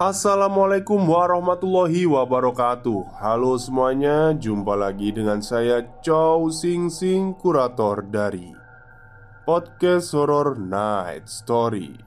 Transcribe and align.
Assalamualaikum 0.00 0.96
warahmatullahi 0.96 2.08
wabarakatuh. 2.08 3.20
Halo 3.20 3.60
semuanya, 3.60 4.32
jumpa 4.32 4.72
lagi 4.72 5.12
dengan 5.12 5.44
saya 5.44 5.84
Chow 6.00 6.48
Sing 6.48 6.88
Sing, 6.88 7.36
kurator 7.36 8.00
dari 8.08 8.48
Podcast 9.44 10.16
Horror 10.16 10.56
Night 10.56 11.28
Story. 11.28 12.00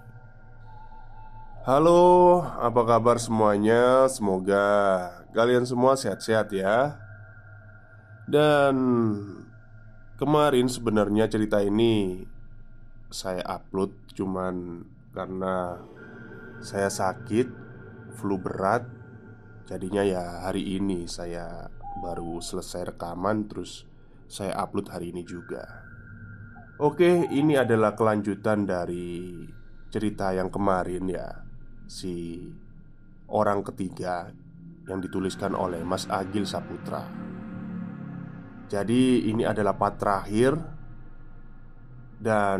Halo, 1.70 2.42
apa 2.42 2.82
kabar 2.82 3.22
semuanya? 3.22 4.10
Semoga 4.10 4.66
kalian 5.30 5.70
semua 5.70 5.94
sehat-sehat 5.94 6.50
ya. 6.50 6.98
Dan 8.26 8.74
kemarin 10.18 10.66
sebenarnya 10.66 11.30
cerita 11.30 11.62
ini 11.62 12.26
saya 13.14 13.46
upload 13.46 13.94
cuman 14.18 14.82
karena 15.14 15.78
saya 16.58 16.90
sakit 16.90 17.63
flu 18.14 18.38
berat. 18.40 18.86
Jadinya 19.68 20.04
ya 20.06 20.46
hari 20.46 20.78
ini 20.78 21.10
saya 21.10 21.72
baru 22.04 22.44
selesai 22.44 22.94
rekaman 22.94 23.48
Terus 23.48 23.88
saya 24.30 24.58
upload 24.62 24.92
hari 24.94 25.12
ini 25.12 25.26
juga. 25.26 25.66
Oke 26.82 27.30
ini 27.30 27.58
adalah 27.58 27.94
kelanjutan 27.94 28.66
dari 28.66 29.46
cerita 29.94 30.34
yang 30.34 30.50
kemarin 30.50 31.06
ya 31.06 31.30
Si 31.86 32.42
orang 33.30 33.62
ketiga 33.62 34.34
yang 34.90 35.00
dituliskan 35.00 35.54
oleh 35.56 35.80
Mas 35.86 36.10
Agil 36.10 36.44
Saputra. 36.44 37.08
Jadi 38.68 39.30
ini 39.30 39.46
adalah 39.46 39.78
part 39.78 39.96
terakhir. 40.00 40.54
Dan 42.24 42.60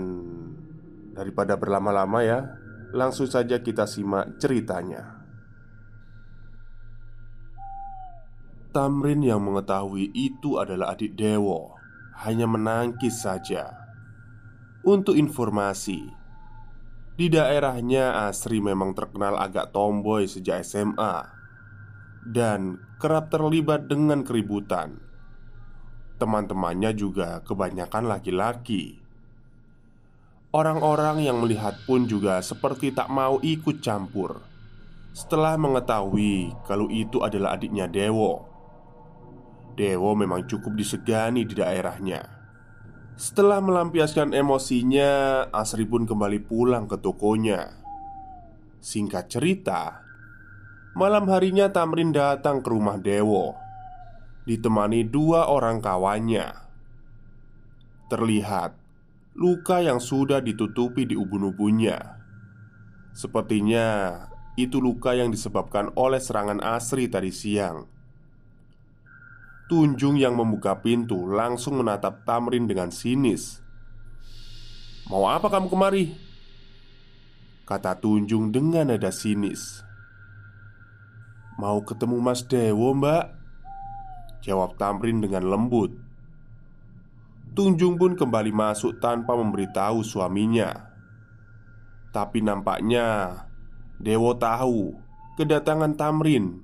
daripada 1.16 1.56
berlama-lama 1.56 2.20
ya 2.20 2.44
Langsung 2.92 3.32
saja 3.32 3.64
kita 3.64 3.88
simak 3.88 4.36
ceritanya 4.44 5.23
Tamrin 8.74 9.22
yang 9.22 9.46
mengetahui 9.46 10.10
itu 10.18 10.58
adalah 10.58 10.98
adik 10.98 11.14
Dewo. 11.14 11.78
Hanya 12.26 12.50
menangkis 12.50 13.22
saja. 13.22 13.70
Untuk 14.82 15.14
informasi 15.14 16.10
Di 17.14 17.30
daerahnya 17.30 18.26
Asri 18.26 18.58
memang 18.66 18.98
terkenal 18.98 19.38
agak 19.38 19.70
tomboy 19.78 20.26
sejak 20.26 20.66
SMA 20.66 21.22
Dan 22.26 22.82
kerap 22.98 23.30
terlibat 23.30 23.86
dengan 23.86 24.26
keributan. 24.26 24.98
Teman-temannya 26.18 26.98
juga 26.98 27.46
kebanyakan 27.46 28.10
laki-laki. 28.10 28.98
Orang-orang 30.50 31.30
yang 31.30 31.38
melihat 31.46 31.78
pun 31.86 32.10
juga 32.10 32.42
seperti 32.42 32.90
tak 32.90 33.14
mau 33.14 33.38
ikut 33.38 33.86
campur. 33.86 34.42
Setelah 35.14 35.62
mengetahui 35.62 36.58
kalau 36.66 36.90
itu 36.90 37.22
adalah 37.22 37.54
adiknya 37.54 37.86
Dewo 37.86 38.53
Dewo 39.74 40.14
memang 40.14 40.46
cukup 40.46 40.78
disegani 40.78 41.44
di 41.44 41.58
daerahnya. 41.58 42.22
Setelah 43.14 43.62
melampiaskan 43.62 44.34
emosinya, 44.34 45.46
Asri 45.54 45.86
pun 45.86 46.10
kembali 46.10 46.42
pulang 46.50 46.90
ke 46.90 46.98
tokonya. 46.98 47.78
Singkat 48.82 49.30
cerita, 49.30 50.02
malam 50.98 51.30
harinya 51.30 51.70
Tamrin 51.70 52.10
datang 52.10 52.66
ke 52.66 52.74
rumah 52.74 52.98
Dewo, 52.98 53.54
ditemani 54.50 55.06
dua 55.06 55.46
orang 55.46 55.78
kawannya. 55.78 56.58
Terlihat 58.10 58.74
luka 59.38 59.82
yang 59.82 60.02
sudah 60.02 60.42
ditutupi 60.42 61.06
di 61.06 61.14
ubun-ubunnya. 61.14 62.18
Sepertinya 63.14 64.18
itu 64.58 64.82
luka 64.82 65.14
yang 65.14 65.30
disebabkan 65.30 65.94
oleh 65.94 66.18
serangan 66.18 66.62
Asri 66.66 67.06
tadi 67.10 67.30
siang. 67.30 67.93
Tunjung 69.72 70.20
yang 70.20 70.36
membuka 70.36 70.84
pintu 70.84 71.24
langsung 71.24 71.80
menatap 71.80 72.28
Tamrin 72.28 72.68
dengan 72.68 72.92
sinis. 72.92 73.64
Mau 75.08 75.24
apa 75.28 75.48
kamu 75.48 75.72
kemari? 75.72 76.16
Kata 77.64 77.96
Tunjung 77.96 78.52
dengan 78.52 78.92
nada 78.92 79.08
sinis. 79.12 79.84
Mau 81.56 81.80
ketemu 81.88 82.18
Mas 82.20 82.44
Dewo 82.44 82.92
mbak 82.92 83.44
Jawab 84.44 84.76
Tamrin 84.76 85.24
dengan 85.24 85.48
lembut. 85.48 85.96
Tunjung 87.56 87.96
pun 87.96 88.20
kembali 88.20 88.52
masuk 88.52 89.00
tanpa 89.00 89.40
memberitahu 89.40 90.04
suaminya. 90.04 90.92
Tapi 92.12 92.44
nampaknya 92.44 93.40
Dewo 93.96 94.36
tahu 94.36 95.00
kedatangan 95.40 95.96
Tamrin 95.96 96.63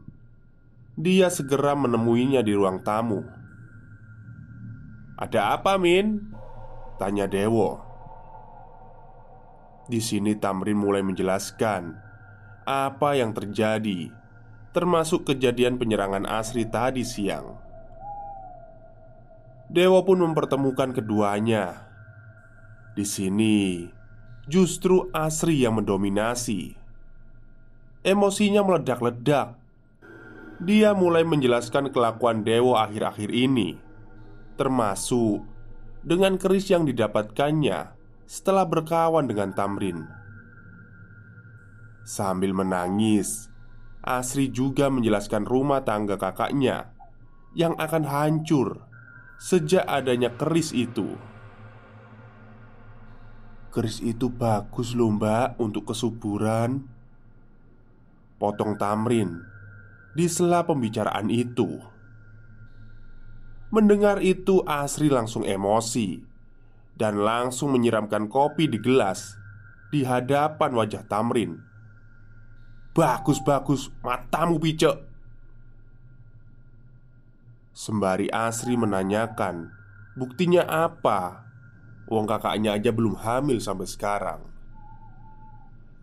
dia 0.99 1.31
segera 1.31 1.79
menemuinya 1.79 2.43
di 2.43 2.51
ruang 2.51 2.83
tamu. 2.83 3.23
"Ada 5.15 5.55
apa, 5.55 5.79
Min?" 5.79 6.35
tanya 6.99 7.23
Dewo. 7.23 7.79
Di 9.88 10.03
sini 10.03 10.35
Tamrin 10.35 10.75
mulai 10.75 10.99
menjelaskan 10.99 11.95
apa 12.67 13.15
yang 13.15 13.31
terjadi, 13.31 14.11
termasuk 14.75 15.23
kejadian 15.31 15.79
penyerangan 15.79 16.27
Asri 16.27 16.67
tadi 16.67 17.07
siang. 17.07 17.55
Dewa 19.71 20.03
pun 20.03 20.19
mempertemukan 20.19 20.91
keduanya. 20.91 21.88
Di 22.93 23.07
sini 23.07 23.88
justru 24.51 25.07
Asri 25.15 25.63
yang 25.63 25.79
mendominasi. 25.79 26.75
Emosinya 28.03 28.65
meledak-ledak 28.65 29.58
dia 30.59 30.91
mulai 30.91 31.23
menjelaskan 31.23 31.87
kelakuan 31.87 32.43
Dewo 32.43 32.75
akhir-akhir 32.75 33.31
ini, 33.31 33.79
termasuk 34.59 35.47
dengan 36.03 36.35
keris 36.35 36.67
yang 36.67 36.83
didapatkannya 36.83 37.95
setelah 38.27 38.67
berkawan 38.67 39.23
dengan 39.23 39.56
Tamrin. 39.56 40.03
Sambil 42.03 42.51
menangis, 42.51 43.47
Asri 44.03 44.51
juga 44.51 44.91
menjelaskan 44.91 45.47
rumah 45.47 45.88
tangga 45.88 46.19
kakaknya 46.19 46.91
yang 47.55 47.79
akan 47.79 48.03
hancur 48.03 48.83
sejak 49.39 49.88
adanya 49.88 50.35
keris 50.35 50.75
itu. 50.75 51.15
Keris 53.71 54.03
itu 54.03 54.27
bagus 54.27 54.91
loh 54.97 55.13
mbak 55.13 55.62
untuk 55.62 55.94
kesuburan 55.94 56.89
Potong 58.41 58.81
Tamrin 58.81 59.58
di 60.13 60.25
sela 60.29 60.65
pembicaraan 60.65 61.27
itu. 61.29 61.81
Mendengar 63.69 64.21
itu, 64.25 64.65
Asri 64.65 65.13
langsung 65.13 65.45
emosi 65.45 66.21
dan 66.97 67.21
langsung 67.21 67.73
menyiramkan 67.73 68.25
kopi 68.25 68.65
di 68.65 68.81
gelas 68.81 69.38
di 69.94 70.01
hadapan 70.01 70.73
wajah 70.73 71.06
Tamrin. 71.06 71.61
"Bagus-bagus, 72.97 73.94
matamu 74.01 74.57
picek." 74.57 74.97
Sembari 77.71 78.27
Asri 78.33 78.75
menanyakan 78.75 79.79
Buktinya 80.19 80.67
apa? 80.67 81.47
Wong 82.12 82.27
kakaknya 82.27 82.75
aja 82.75 82.91
belum 82.91 83.15
hamil 83.23 83.63
sampai 83.63 83.88
sekarang. 83.88 84.44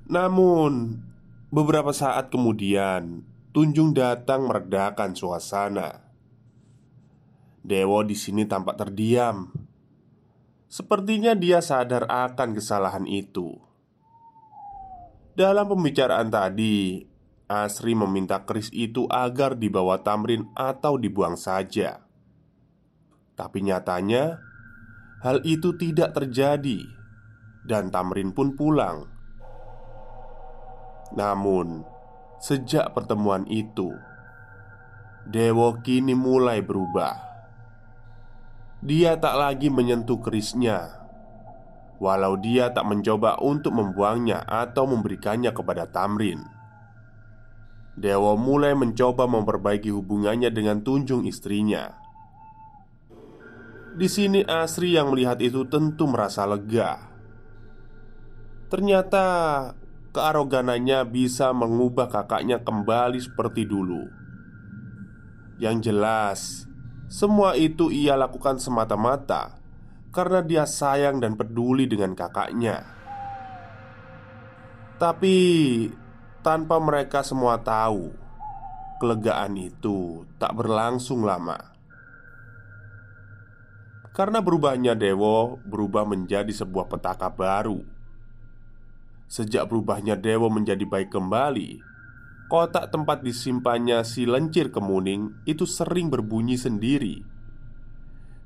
Namun, 0.09 1.05
beberapa 1.53 1.93
saat 1.93 2.33
kemudian, 2.33 3.21
Tunjung 3.57 3.97
datang 3.97 4.53
meredakan 4.53 5.17
suasana. 5.17 6.13
Dewo 7.65 8.05
di 8.05 8.13
sini 8.13 8.45
tampak 8.45 8.77
terdiam. 8.77 9.49
Sepertinya 10.69 11.33
dia 11.33 11.65
sadar 11.65 12.05
akan 12.05 12.53
kesalahan 12.53 13.09
itu. 13.09 13.57
Dalam 15.33 15.73
pembicaraan 15.73 16.29
tadi, 16.29 17.01
Asri 17.49 17.97
meminta 17.97 18.45
keris 18.45 18.69
itu 18.77 19.09
agar 19.09 19.57
dibawa 19.57 20.05
Tamrin 20.05 20.53
atau 20.53 21.01
dibuang 21.01 21.41
saja. 21.41 22.05
Tapi 23.41 23.65
nyatanya, 23.65 24.37
hal 25.25 25.41
itu 25.49 25.73
tidak 25.81 26.13
terjadi, 26.13 26.85
dan 27.65 27.89
Tamrin 27.89 28.37
pun 28.37 28.53
pulang. 28.53 29.09
Namun, 31.17 31.96
sejak 32.43 32.93
pertemuan 32.93 33.45
itu, 33.49 33.93
Dewo 35.27 35.79
kini 35.83 36.15
mulai 36.15 36.63
berubah. 36.63 37.19
Dia 38.81 39.19
tak 39.19 39.35
lagi 39.35 39.73
menyentuh 39.73 40.23
kerisnya 40.23 41.07
Walau 41.97 42.37
dia 42.37 42.77
tak 42.77 42.85
mencoba 42.85 43.41
untuk 43.41 43.73
membuangnya 43.73 44.45
atau 44.45 44.85
memberikannya 44.85 45.49
kepada 45.57 45.89
Tamrin. 45.89 46.45
Dewa 47.97 48.37
mulai 48.37 48.77
mencoba 48.77 49.25
memperbaiki 49.25 49.89
hubungannya 49.89 50.53
dengan 50.53 50.85
Tunjung 50.85 51.25
istrinya. 51.25 51.97
Di 53.97 54.13
sini 54.13 54.45
Asri 54.45 54.93
yang 54.93 55.09
melihat 55.09 55.41
itu 55.41 55.65
tentu 55.65 56.05
merasa 56.05 56.45
lega. 56.45 57.01
Ternyata 58.69 59.25
kearoganannya 60.17 61.05
bisa 61.13 61.53
mengubah 61.53 62.09
kakaknya 62.09 62.65
kembali 62.65 63.21
seperti 63.21 63.69
dulu 63.69 64.09
Yang 65.61 65.77
jelas 65.93 66.41
semua 67.07 67.55
itu 67.55 67.93
ia 67.93 68.17
lakukan 68.17 68.59
semata-mata 68.59 69.57
karena 70.17 70.41
dia 70.41 70.65
sayang 70.65 71.21
dan 71.21 71.37
peduli 71.37 71.85
dengan 71.85 72.17
kakaknya. 72.17 72.89
Tapi 74.97 75.37
tanpa 76.41 76.81
mereka 76.81 77.21
semua 77.21 77.61
tahu, 77.61 78.17
kelegaan 78.97 79.61
itu 79.61 80.25
tak 80.41 80.57
berlangsung 80.57 81.21
lama. 81.21 81.77
Karena 84.17 84.41
berubahnya 84.41 84.97
Dewo 84.97 85.61
berubah 85.61 86.09
menjadi 86.09 86.49
sebuah 86.49 86.89
petaka 86.89 87.29
baru. 87.29 87.85
Sejak 89.27 89.67
berubahnya 89.67 90.15
Dewo 90.15 90.47
menjadi 90.47 90.87
baik 90.87 91.11
kembali, 91.11 91.83
Kotak 92.47 92.95
tempat 92.95 93.27
disimpannya 93.27 94.07
si 94.07 94.23
lencir 94.23 94.71
kemuning 94.71 95.35
itu 95.51 95.67
sering 95.67 96.07
berbunyi 96.07 96.55
sendiri. 96.55 97.27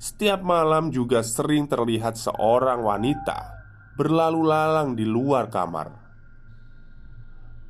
Setiap 0.01 0.41
malam 0.41 0.89
juga 0.89 1.21
sering 1.21 1.69
terlihat 1.69 2.17
seorang 2.17 2.81
wanita 2.81 3.61
berlalu 4.01 4.49
lalang 4.49 4.97
di 4.97 5.05
luar 5.05 5.53
kamar. 5.53 5.93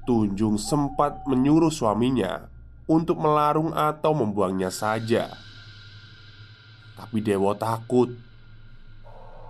Tunjung 0.07 0.55
sempat 0.55 1.27
menyuruh 1.27 1.75
suaminya 1.75 2.47
untuk 2.87 3.19
melarung 3.19 3.75
atau 3.75 4.15
membuangnya 4.15 4.71
saja. 4.71 5.35
Tapi 6.95 7.19
Dewo 7.27 7.59
takut. 7.59 8.15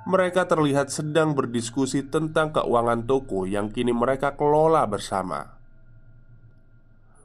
Mereka 0.06 0.46
terlihat 0.46 0.94
sedang 0.94 1.34
berdiskusi 1.34 2.14
tentang 2.14 2.54
keuangan 2.54 3.10
toko 3.10 3.50
yang 3.50 3.74
kini 3.74 3.90
mereka 3.90 4.38
kelola 4.38 4.86
bersama 4.86 5.59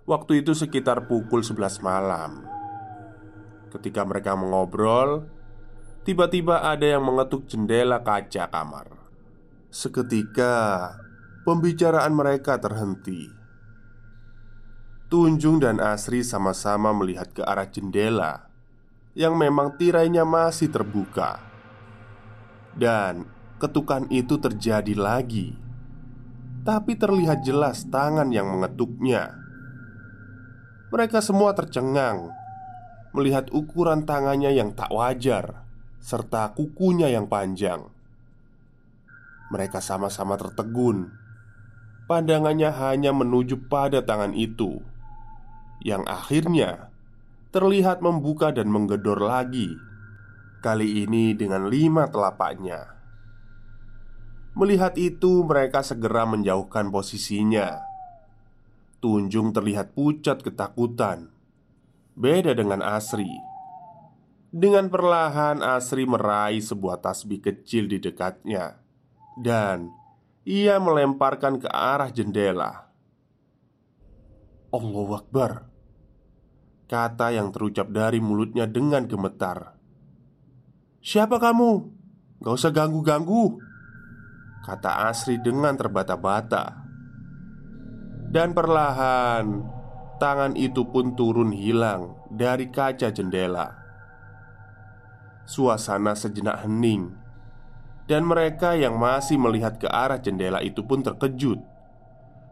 Waktu 0.04 0.44
itu 0.44 0.52
sekitar 0.52 1.08
pukul 1.08 1.40
11 1.40 1.80
malam 1.80 2.44
Ketika 3.72 4.04
mereka 4.04 4.36
mengobrol, 4.36 5.26
tiba-tiba 6.04 6.60
ada 6.60 6.84
yang 6.84 7.02
mengetuk 7.02 7.48
jendela 7.48 8.04
kaca 8.04 8.52
kamar. 8.52 8.86
Seketika, 9.72 10.92
pembicaraan 11.42 12.14
mereka 12.14 12.60
terhenti. 12.60 13.26
Tunjung 15.10 15.58
dan 15.58 15.82
Asri 15.82 16.22
sama-sama 16.22 16.94
melihat 16.94 17.34
ke 17.34 17.42
arah 17.42 17.66
jendela 17.66 18.46
yang 19.14 19.38
memang 19.38 19.78
tirainya 19.78 20.26
masih 20.26 20.70
terbuka, 20.70 21.38
dan 22.74 23.26
ketukan 23.62 24.10
itu 24.10 24.38
terjadi 24.42 24.94
lagi, 24.98 25.54
tapi 26.66 26.98
terlihat 26.98 27.46
jelas 27.46 27.86
tangan 27.86 28.30
yang 28.34 28.50
mengetuknya. 28.50 29.43
Mereka 30.94 31.18
semua 31.18 31.50
tercengang 31.58 32.30
melihat 33.10 33.50
ukuran 33.50 34.06
tangannya 34.06 34.54
yang 34.54 34.78
tak 34.78 34.94
wajar 34.94 35.66
serta 35.98 36.54
kukunya 36.54 37.10
yang 37.10 37.26
panjang. 37.26 37.82
Mereka 39.50 39.82
sama-sama 39.82 40.38
tertegun. 40.38 41.10
Pandangannya 42.06 42.70
hanya 42.70 43.10
menuju 43.10 43.66
pada 43.66 44.06
tangan 44.06 44.38
itu, 44.38 44.86
yang 45.82 46.06
akhirnya 46.06 46.92
terlihat 47.50 47.98
membuka 47.98 48.54
dan 48.54 48.70
menggedor 48.70 49.18
lagi. 49.18 49.74
Kali 50.62 51.02
ini 51.02 51.34
dengan 51.34 51.66
lima 51.66 52.06
telapaknya. 52.06 52.86
Melihat 54.54 54.94
itu, 54.94 55.42
mereka 55.42 55.82
segera 55.82 56.22
menjauhkan 56.22 56.94
posisinya. 56.94 57.93
Tunjung 59.04 59.52
terlihat 59.52 59.92
pucat 59.92 60.40
ketakutan. 60.40 61.28
Beda 62.16 62.56
dengan 62.56 62.80
Asri. 62.80 63.28
Dengan 64.48 64.88
perlahan 64.88 65.60
Asri 65.60 66.08
meraih 66.08 66.64
sebuah 66.64 67.04
tasbih 67.04 67.44
kecil 67.44 67.84
di 67.84 68.00
dekatnya. 68.00 68.80
Dan 69.36 69.92
ia 70.48 70.80
melemparkan 70.80 71.60
ke 71.60 71.68
arah 71.68 72.08
jendela. 72.08 72.88
Allahu 74.72 75.20
Akbar 75.20 75.68
Kata 76.88 77.28
yang 77.28 77.52
terucap 77.52 77.92
dari 77.92 78.24
mulutnya 78.24 78.64
dengan 78.64 79.04
gemetar. 79.04 79.76
Siapa 81.04 81.36
kamu? 81.36 81.70
Gak 82.40 82.56
usah 82.56 82.72
ganggu-ganggu 82.72 83.60
Kata 84.64 85.12
Asri 85.12 85.36
dengan 85.36 85.76
terbata-bata 85.76 86.83
Dan 88.34 88.50
perlahan 88.50 89.62
tangan 90.18 90.58
itu 90.58 90.90
pun 90.90 91.14
turun 91.14 91.54
hilang 91.54 92.18
dari 92.26 92.66
kaca 92.66 93.14
jendela. 93.14 93.78
Suasana 95.46 96.18
sejenak 96.18 96.66
hening, 96.66 97.14
dan 98.10 98.26
mereka 98.26 98.74
yang 98.74 98.98
masih 98.98 99.38
melihat 99.38 99.78
ke 99.78 99.86
arah 99.86 100.18
jendela 100.18 100.58
itu 100.66 100.82
pun 100.82 101.06
terkejut 101.06 101.62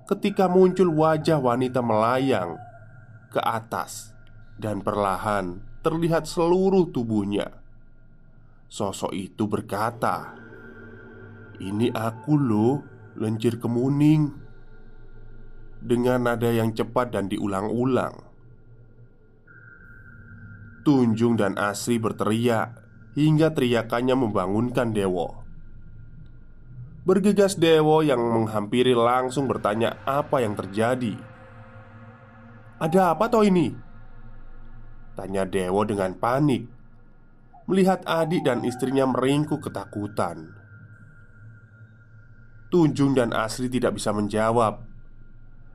ketika 0.07 0.47
muncul 0.47 0.87
wajah 0.93 1.43
wanita 1.43 1.83
melayang 1.83 2.55
ke 3.33 3.43
atas, 3.43 4.15
dan 4.61 4.87
perlahan 4.87 5.67
terlihat 5.83 6.31
seluruh 6.31 6.95
tubuhnya. 6.95 7.59
Sosok 8.71 9.11
itu 9.17 9.51
berkata, 9.51 10.37
"Ini 11.59 11.91
aku, 11.91 12.39
loh, 12.39 12.87
lencir 13.19 13.59
kemuning." 13.59 14.42
Dengan 15.83 16.31
nada 16.31 16.47
yang 16.47 16.71
cepat 16.71 17.11
dan 17.11 17.27
diulang-ulang, 17.27 18.15
Tunjung 20.83 21.39
dan 21.39 21.59
Asri 21.59 21.99
berteriak 21.99 22.75
hingga 23.15 23.55
teriakannya 23.55 24.19
membangunkan 24.19 24.91
Dewo. 24.91 25.43
Bergegas 27.03 27.59
Dewo 27.59 28.03
yang 28.03 28.23
menghampiri 28.23 28.95
langsung 28.95 29.51
bertanya 29.51 29.99
apa 30.07 30.43
yang 30.43 30.55
terjadi. 30.55 31.19
"Ada 32.79 33.15
apa 33.15 33.27
toh 33.27 33.43
ini?" 33.43 33.75
Tanya 35.19 35.47
Dewo 35.47 35.83
dengan 35.83 36.15
panik 36.19 36.67
melihat 37.67 38.03
adik 38.07 38.43
dan 38.43 38.67
istrinya 38.67 39.07
meringkuk 39.07 39.62
ketakutan. 39.62 40.51
Tunjung 42.75 43.15
dan 43.15 43.31
Asri 43.37 43.71
tidak 43.71 44.01
bisa 44.01 44.11
menjawab. 44.11 44.92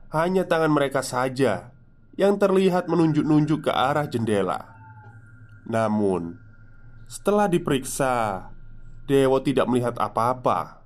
Hanya 0.08 0.48
tangan 0.48 0.72
mereka 0.72 1.04
saja 1.04 1.72
yang 2.16 2.40
terlihat 2.40 2.88
menunjuk-nunjuk 2.88 3.68
ke 3.68 3.72
arah 3.72 4.08
jendela. 4.08 4.72
Namun, 5.68 6.40
setelah 7.04 7.44
diperiksa, 7.44 8.48
Dewa 9.04 9.40
tidak 9.44 9.68
melihat 9.68 9.96
apa-apa. 10.00 10.80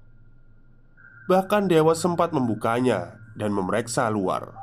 Bahkan 1.31 1.71
Dewa 1.71 1.95
sempat 1.95 2.35
membukanya 2.35 3.19
dan 3.39 3.55
memeriksa 3.55 4.11
luar. 4.11 4.55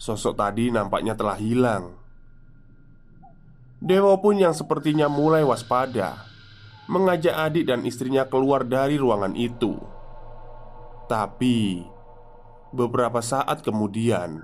Sosok 0.00 0.34
tadi 0.34 0.72
nampaknya 0.72 1.12
telah 1.12 1.36
hilang. 1.36 2.02
Dewa 3.82 4.14
pun 4.18 4.38
yang 4.38 4.54
sepertinya 4.54 5.10
mulai 5.10 5.42
waspada 5.42 6.22
Mengajak 6.86 7.34
adik 7.34 7.66
dan 7.66 7.82
istrinya 7.82 8.30
keluar 8.30 8.62
dari 8.62 8.94
ruangan 8.94 9.34
itu 9.34 9.74
Tapi 11.10 11.82
Beberapa 12.72 13.20
saat 13.20 13.60
kemudian 13.60 14.40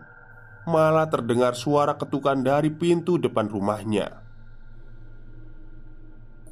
Malah 0.68 1.08
terdengar 1.08 1.56
suara 1.56 1.96
ketukan 1.96 2.44
dari 2.44 2.68
pintu 2.68 3.16
depan 3.16 3.48
rumahnya. 3.48 4.20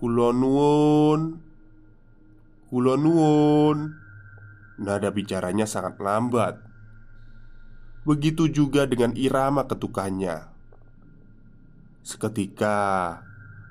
Kulonwun 0.00 1.36
Kulonwun 2.72 3.92
Nada 4.76 5.08
bicaranya 5.08 5.64
sangat 5.64 5.96
lambat. 6.00 6.60
Begitu 8.04 8.52
juga 8.52 8.84
dengan 8.84 9.16
irama 9.16 9.64
ketukannya. 9.64 10.52
Seketika 12.04 12.78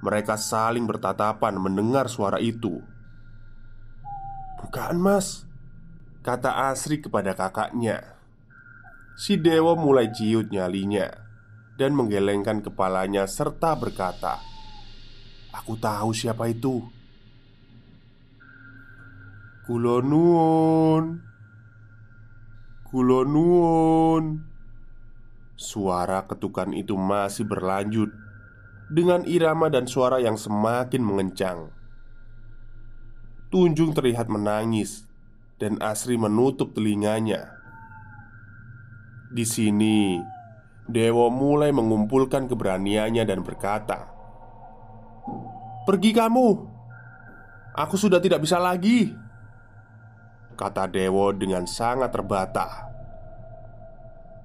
mereka 0.01 0.33
saling 0.35 0.89
bertatapan 0.89 1.61
mendengar 1.61 2.09
suara 2.09 2.41
itu. 2.41 2.81
"Bukaan, 4.59 4.97
Mas," 4.97 5.44
kata 6.25 6.73
Asri 6.73 7.05
kepada 7.05 7.37
kakaknya. 7.37 8.01
Si 9.13 9.37
Dewa 9.37 9.77
mulai 9.77 10.09
ciut 10.09 10.49
nyalinya 10.49 11.05
dan 11.77 11.93
menggelengkan 11.93 12.65
kepalanya 12.65 13.29
serta 13.29 13.77
berkata, 13.77 14.41
"Aku 15.53 15.77
tahu 15.77 16.17
siapa 16.17 16.49
itu." 16.49 16.81
Kulonun 19.69 21.21
Kulonun 22.89 24.45
Suara 25.57 26.25
ketukan 26.25 26.73
itu 26.73 26.93
masih 26.97 27.49
berlanjut 27.49 28.13
dengan 28.89 29.25
irama 29.25 29.71
dan 29.73 29.89
suara 29.89 30.21
yang 30.21 30.37
semakin 30.37 31.01
mengencang. 31.01 31.73
Tunjung 33.49 33.95
terlihat 33.97 34.29
menangis, 34.29 35.04
dan 35.55 35.79
Asri 35.79 36.19
menutup 36.19 36.75
telinganya. 36.75 37.55
Di 39.31 39.47
sini, 39.47 40.19
Dewo 40.85 41.31
mulai 41.31 41.73
mengumpulkan 41.73 42.45
keberaniannya 42.45 43.23
dan 43.25 43.41
berkata, 43.41 44.11
"Pergi 45.87 46.11
kamu, 46.13 46.47
aku 47.73 47.95
sudah 47.97 48.19
tidak 48.21 48.43
bisa 48.43 48.59
lagi," 48.61 49.11
kata 50.59 50.87
Dewo 50.91 51.33
dengan 51.33 51.65
sangat 51.65 52.13
terbata. 52.13 52.85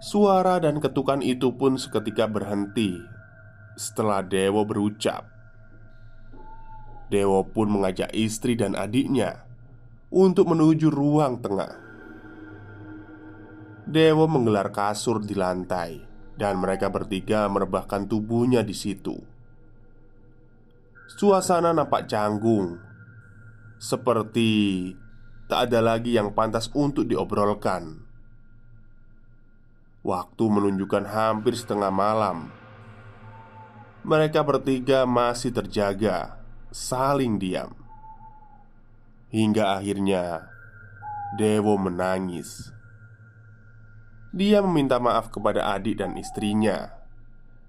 Suara 0.00 0.56
dan 0.56 0.80
ketukan 0.80 1.20
itu 1.20 1.52
pun 1.52 1.76
seketika 1.76 2.24
berhenti 2.24 2.96
setelah 3.76 4.24
Dewo 4.24 4.64
berucap. 4.64 5.28
Dewo 7.12 7.44
pun 7.44 7.68
mengajak 7.68 8.08
istri 8.16 8.56
dan 8.56 8.72
adiknya 8.78 9.49
untuk 10.10 10.50
menuju 10.50 10.90
ruang 10.90 11.38
tengah. 11.38 11.78
Dewo 13.86 14.26
menggelar 14.26 14.74
kasur 14.74 15.22
di 15.22 15.38
lantai, 15.38 16.02
dan 16.34 16.58
mereka 16.58 16.90
bertiga 16.90 17.46
merebahkan 17.46 18.10
tubuhnya 18.10 18.66
di 18.66 18.74
situ. 18.74 19.18
Suasana 21.10 21.74
nampak 21.74 22.06
canggung, 22.06 22.78
seperti 23.78 24.92
tak 25.50 25.70
ada 25.70 25.82
lagi 25.94 26.14
yang 26.14 26.34
pantas 26.34 26.70
untuk 26.74 27.06
diobrolkan. 27.06 28.06
Waktu 30.06 30.44
menunjukkan 30.46 31.04
hampir 31.06 31.54
setengah 31.58 31.92
malam 31.92 32.60
mereka 34.00 34.40
bertiga 34.40 35.04
masih 35.04 35.52
terjaga, 35.52 36.40
saling 36.72 37.36
diam 37.36 37.79
hingga 39.30 39.78
akhirnya 39.78 40.50
Dewo 41.38 41.78
menangis. 41.78 42.74
Dia 44.34 44.58
meminta 44.66 44.98
maaf 44.98 45.30
kepada 45.30 45.62
adik 45.78 46.02
dan 46.02 46.18
istrinya 46.18 46.90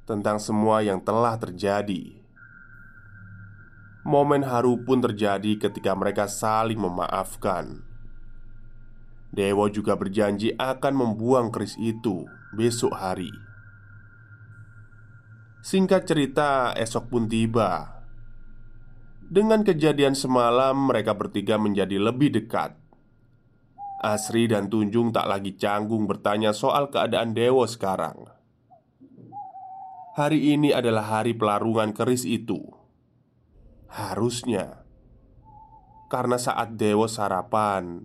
tentang 0.10 0.42
semua 0.42 0.82
yang 0.82 0.98
telah 0.98 1.38
terjadi. 1.38 2.18
Momen 4.02 4.42
haru 4.42 4.82
pun 4.82 4.98
terjadi 4.98 5.62
ketika 5.62 5.94
mereka 5.94 6.26
saling 6.26 6.82
memaafkan. 6.82 7.86
Dewo 9.30 9.70
juga 9.70 9.94
berjanji 9.94 10.58
akan 10.58 10.94
membuang 10.98 11.54
keris 11.54 11.78
itu 11.78 12.26
besok 12.58 12.98
hari. 12.98 13.30
Singkat 15.62 16.10
cerita, 16.10 16.74
esok 16.74 17.14
pun 17.14 17.30
tiba. 17.30 18.01
Dengan 19.32 19.64
kejadian 19.64 20.12
semalam, 20.12 20.76
mereka 20.76 21.16
bertiga 21.16 21.56
menjadi 21.56 21.96
lebih 21.96 22.36
dekat. 22.36 22.76
Asri 24.04 24.52
dan 24.52 24.68
Tunjung 24.68 25.16
tak 25.16 25.24
lagi 25.32 25.56
canggung 25.56 26.04
bertanya 26.04 26.52
soal 26.52 26.92
keadaan 26.92 27.32
Dewo 27.32 27.64
sekarang. 27.64 28.28
Hari 30.20 30.52
ini 30.52 30.76
adalah 30.76 31.24
hari 31.24 31.32
pelarungan 31.32 31.96
keris 31.96 32.28
itu. 32.28 32.60
Harusnya, 33.88 34.84
karena 36.12 36.36
saat 36.36 36.76
Dewo 36.76 37.08
sarapan, 37.08 38.04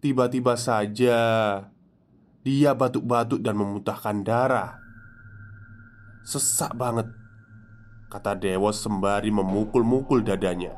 tiba-tiba 0.00 0.56
saja 0.56 1.20
dia 2.40 2.70
batuk-batuk 2.72 3.42
dan 3.42 3.58
memuntahkan 3.58 4.22
darah 4.22 4.78
Sesak 6.26 6.74
banget 6.74 7.06
Kata 8.06 8.38
Dewa 8.38 8.70
sembari 8.70 9.34
memukul-mukul 9.34 10.22
dadanya 10.22 10.74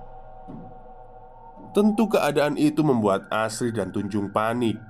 Tentu 1.77 2.09
keadaan 2.09 2.57
itu 2.57 2.81
membuat 2.81 3.29
Asri 3.29 3.71
dan 3.71 3.93
Tunjung 3.93 4.33
panik 4.33 4.81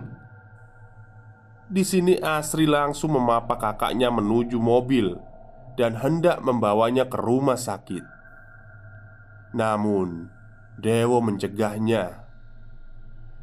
di 1.68 1.84
sini 1.84 2.16
Asri 2.16 2.64
langsung 2.64 3.12
memapa 3.12 3.60
kakaknya 3.60 4.08
menuju 4.08 4.56
mobil 4.56 5.20
dan 5.76 6.00
hendak 6.00 6.40
membawanya 6.40 7.04
ke 7.12 7.20
rumah 7.20 7.60
sakit. 7.60 8.00
Namun, 9.52 10.32
Dewo 10.80 11.20
mencegahnya. 11.20 12.24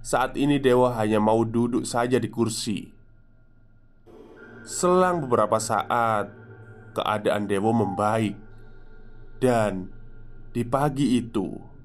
Saat 0.01 0.41
ini 0.41 0.57
Dewo 0.57 0.89
hanya 0.89 1.21
mau 1.21 1.45
duduk 1.45 1.85
saja 1.85 2.17
di 2.17 2.25
kursi. 2.33 2.89
Selang 4.65 5.21
beberapa 5.21 5.61
saat, 5.61 6.33
keadaan 6.97 7.45
Dewo 7.45 7.77
membaik 7.77 8.33
Dan 9.39 9.91
di 10.55 10.63
pagi 10.63 11.19
itu 11.19 11.75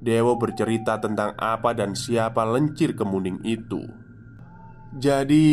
Dewo 0.00 0.32
bercerita 0.40 0.96
tentang 0.96 1.36
apa 1.36 1.76
dan 1.76 1.92
siapa 1.92 2.40
lencir 2.48 2.96
kemuning 2.96 3.44
itu. 3.44 3.84
Jadi, 4.96 5.46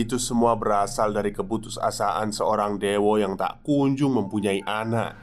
itu 0.00 0.16
semua 0.16 0.56
berasal 0.56 1.12
dari 1.12 1.30
keputusasaan 1.36 2.32
seorang 2.32 2.80
dewo 2.80 3.20
yang 3.20 3.36
tak 3.36 3.60
kunjung 3.60 4.16
mempunyai 4.16 4.64
anak. 4.64 5.14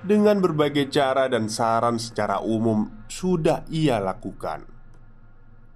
Dengan 0.00 0.40
berbagai 0.40 0.88
cara 0.88 1.28
dan 1.28 1.50
saran 1.50 2.00
secara 2.00 2.40
umum 2.40 3.04
sudah 3.10 3.66
ia 3.68 4.00
lakukan, 4.00 4.64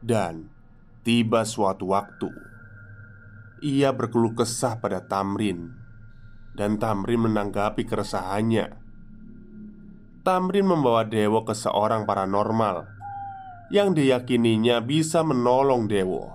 dan 0.00 0.48
tiba 1.04 1.44
suatu 1.44 1.92
waktu 1.92 2.32
ia 3.60 3.92
berkeluh 3.92 4.32
kesah 4.32 4.80
pada 4.80 5.04
Tamrin, 5.04 5.68
dan 6.54 6.78
Tamrin 6.78 7.26
menanggapi 7.26 7.82
keresahannya. 7.82 8.78
Tamrin 10.25 10.64
membawa 10.64 11.04
Dewo 11.04 11.44
ke 11.44 11.52
seorang 11.52 12.08
paranormal 12.08 12.88
yang 13.68 13.92
diyakininya 13.92 14.80
bisa 14.80 15.20
menolong 15.20 15.84
Dewo. 15.90 16.32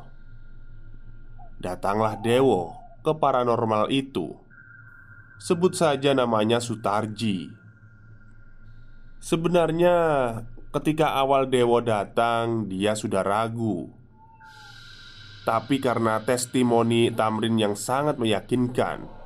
Datanglah 1.57 2.19
Dewo 2.19 2.75
ke 3.01 3.15
paranormal 3.15 3.89
itu. 3.89 4.35
Sebut 5.39 5.71
saja 5.73 6.11
namanya 6.11 6.59
Sutarji. 6.59 7.47
Sebenarnya, 9.19 9.95
ketika 10.75 11.15
awal 11.15 11.47
Dewo 11.47 11.79
datang, 11.79 12.67
dia 12.67 12.95
sudah 12.95 13.23
ragu. 13.23 13.91
Tapi 15.47 15.79
karena 15.81 16.21
testimoni 16.21 17.09
Tamrin 17.11 17.55
yang 17.57 17.73
sangat 17.73 18.19
meyakinkan, 18.19 19.18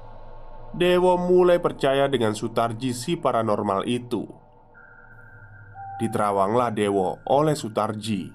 Dewo 0.73 1.21
mulai 1.21 1.61
percaya 1.61 2.09
dengan 2.09 2.33
Sutarji 2.33 2.97
si 2.97 3.13
paranormal 3.13 3.85
itu. 3.85 4.25
Diterawanglah 6.01 6.73
Dewo 6.73 7.21
oleh 7.29 7.53
Sutarji. 7.53 8.33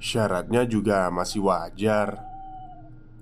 Syaratnya 0.00 0.64
juga 0.64 1.12
masih 1.12 1.44
wajar. 1.44 2.24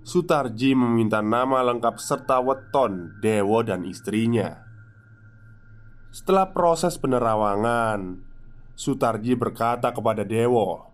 Sutarji 0.06 0.78
meminta 0.78 1.18
nama 1.18 1.60
lengkap 1.74 1.98
serta 1.98 2.38
weton 2.38 3.18
Dewo 3.18 3.66
dan 3.66 3.82
istrinya. 3.82 4.62
Setelah 6.14 6.54
proses 6.54 6.94
penerawangan, 7.02 8.22
Sutarji 8.78 9.34
berkata 9.34 9.90
kepada 9.90 10.22
Dewo, 10.22 10.86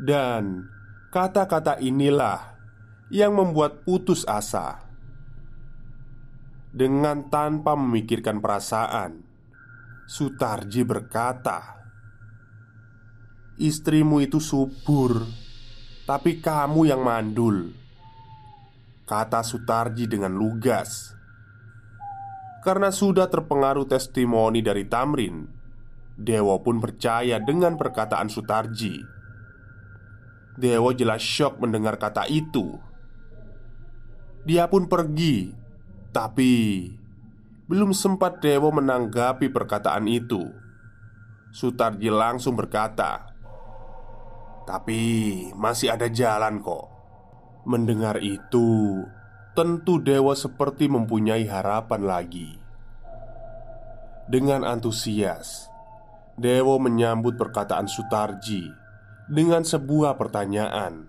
dan 0.00 0.66
kata-kata 1.12 1.78
inilah 1.84 2.56
yang 3.12 3.36
membuat 3.36 3.84
putus 3.84 4.24
asa. 4.24 4.91
Dengan 6.72 7.28
tanpa 7.28 7.76
memikirkan 7.76 8.40
perasaan, 8.40 9.20
Sutarji 10.08 10.88
berkata, 10.88 11.84
"Istrimu 13.60 14.24
itu 14.24 14.40
subur, 14.40 15.20
tapi 16.08 16.40
kamu 16.40 16.88
yang 16.88 17.04
mandul." 17.04 17.76
Kata 19.04 19.44
Sutarji 19.44 20.08
dengan 20.08 20.32
lugas. 20.32 21.12
Karena 22.64 22.88
sudah 22.88 23.28
terpengaruh 23.28 23.90
testimoni 23.90 24.62
dari 24.62 24.86
Tamrin 24.86 25.44
Dewo 26.14 26.62
pun 26.62 26.78
percaya 26.78 27.42
dengan 27.42 27.74
perkataan 27.74 28.30
Sutarji 28.30 29.02
Dewo 30.54 30.94
jelas 30.94 31.18
shock 31.18 31.58
mendengar 31.58 31.98
kata 31.98 32.30
itu 32.30 32.78
Dia 34.46 34.70
pun 34.70 34.86
pergi 34.86 35.61
Tapi 36.12 36.86
Belum 37.66 37.96
sempat 37.96 38.44
Dewo 38.44 38.68
menanggapi 38.68 39.48
perkataan 39.48 40.04
itu 40.06 40.44
Sutarji 41.50 42.12
langsung 42.12 42.52
berkata 42.52 43.32
Tapi 44.68 45.00
masih 45.56 45.96
ada 45.96 46.06
jalan 46.12 46.60
kok 46.60 46.86
Mendengar 47.64 48.20
itu 48.20 49.02
Tentu 49.52 50.00
Dewa 50.00 50.32
seperti 50.32 50.88
mempunyai 50.88 51.44
harapan 51.44 52.08
lagi. 52.08 52.56
Dengan 54.24 54.64
antusias, 54.64 55.68
Dewa 56.40 56.80
menyambut 56.80 57.36
perkataan 57.36 57.84
Sutarji 57.84 58.64
dengan 59.28 59.60
sebuah 59.60 60.16
pertanyaan 60.16 61.04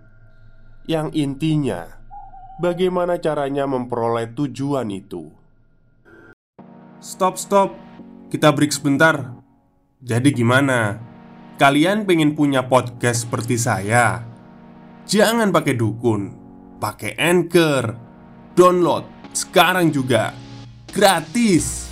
yang 0.84 1.08
intinya, 1.16 2.03
bagaimana 2.58 3.18
caranya 3.18 3.66
memperoleh 3.66 4.30
tujuan 4.34 4.86
itu. 4.90 5.30
Stop, 7.02 7.36
stop, 7.36 7.74
kita 8.30 8.48
break 8.54 8.72
sebentar. 8.72 9.34
Jadi, 10.00 10.32
gimana? 10.32 11.00
Kalian 11.60 12.08
pengen 12.08 12.34
punya 12.34 12.66
podcast 12.66 13.28
seperti 13.28 13.56
saya? 13.60 14.24
Jangan 15.04 15.52
pakai 15.52 15.74
dukun, 15.76 16.32
pakai 16.80 17.12
anchor 17.20 17.94
Download 18.54 19.02
sekarang 19.34 19.90
juga 19.90 20.30
gratis. 20.94 21.90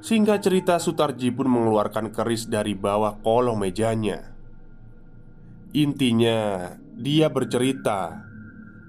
Singkat 0.00 0.40
cerita 0.40 0.80
Sutarji 0.80 1.28
pun 1.28 1.52
mengeluarkan 1.52 2.08
keris 2.08 2.48
dari 2.48 2.72
bawah 2.72 3.20
kolong 3.20 3.60
mejanya 3.60 4.37
Intinya 5.76 6.72
dia 6.96 7.28
bercerita 7.28 8.24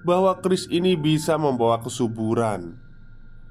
Bahwa 0.00 0.32
keris 0.40 0.64
ini 0.72 0.96
bisa 0.96 1.36
membawa 1.36 1.76
kesuburan 1.84 2.80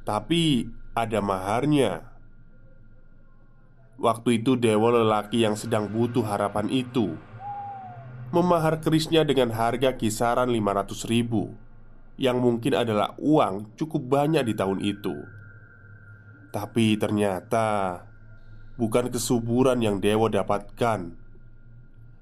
Tapi 0.01 0.65
ada 0.97 1.21
maharnya. 1.21 2.09
Waktu 4.01 4.41
itu 4.41 4.57
dewa 4.57 4.89
lelaki 4.89 5.45
yang 5.45 5.53
sedang 5.53 5.85
butuh 5.93 6.25
harapan 6.25 6.73
itu 6.73 7.13
memahar 8.29 8.77
kerisnya 8.81 9.25
dengan 9.25 9.53
harga 9.53 9.93
kisaran 9.93 10.49
500 10.49 11.05
ribu 11.05 11.53
Yang 12.17 12.37
mungkin 12.41 12.73
adalah 12.73 13.13
uang 13.21 13.77
cukup 13.77 14.09
banyak 14.09 14.41
di 14.41 14.53
tahun 14.57 14.81
itu. 14.81 15.15
Tapi 16.49 16.97
ternyata 16.97 18.01
Bukan 18.79 19.11
kesuburan 19.13 19.83
yang 19.83 19.99
Dewa 19.99 20.31
dapatkan 20.31 21.28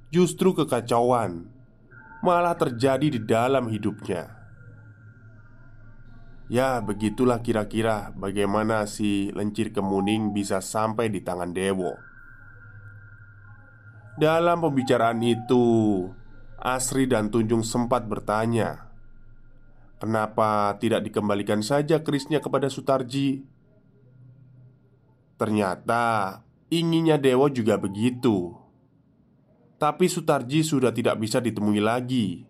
Justru 0.10 0.56
kekacauan 0.56 1.50
Malah 2.24 2.56
terjadi 2.56 3.08
di 3.14 3.20
dalam 3.22 3.68
hidupnya 3.68 4.34
Ya 6.48 6.80
begitulah 6.80 7.44
kira-kira 7.44 8.16
bagaimana 8.16 8.88
si 8.88 9.30
lencir 9.36 9.76
kemuning 9.76 10.32
bisa 10.32 10.64
sampai 10.64 11.12
di 11.12 11.20
tangan 11.20 11.52
Dewo 11.52 12.08
dalam 14.18 14.66
pembicaraan 14.66 15.22
itu, 15.22 16.10
Asri 16.58 17.06
dan 17.06 17.30
Tunjung 17.30 17.62
sempat 17.62 18.10
bertanya, 18.10 18.90
"Kenapa 20.02 20.74
tidak 20.82 21.06
dikembalikan 21.06 21.62
saja 21.62 22.02
kerisnya 22.02 22.42
kepada 22.42 22.66
Sutarji?" 22.66 23.46
Ternyata 25.38 26.42
inginnya 26.74 27.22
Dewo 27.22 27.46
juga 27.54 27.78
begitu. 27.78 28.58
Tapi 29.78 30.10
Sutarji 30.10 30.66
sudah 30.66 30.90
tidak 30.90 31.22
bisa 31.22 31.38
ditemui 31.38 31.78
lagi. 31.78 32.42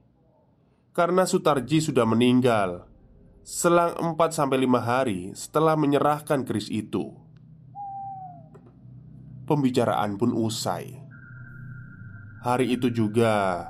Karena 0.96 1.28
Sutarji 1.28 1.84
sudah 1.84 2.08
meninggal 2.08 2.88
Selang 3.48 3.96
4-5 4.20 4.52
hari 4.84 5.32
setelah 5.32 5.80
menyerahkan 5.80 6.44
keris 6.44 6.68
itu. 6.68 7.16
Pembicaraan 9.48 10.20
pun 10.20 10.36
usai. 10.36 11.00
Hari 12.44 12.76
itu 12.76 12.92
juga 12.92 13.64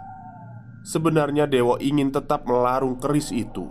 Sebenarnya 0.81 1.45
Dewa 1.45 1.77
ingin 1.77 2.09
tetap 2.09 2.49
melarung 2.49 2.97
keris 2.97 3.29
itu. 3.29 3.69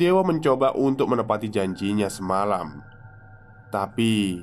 Dewa 0.00 0.24
mencoba 0.24 0.72
untuk 0.72 1.12
menepati 1.12 1.52
janjinya 1.52 2.08
semalam. 2.08 2.80
Tapi 3.68 4.40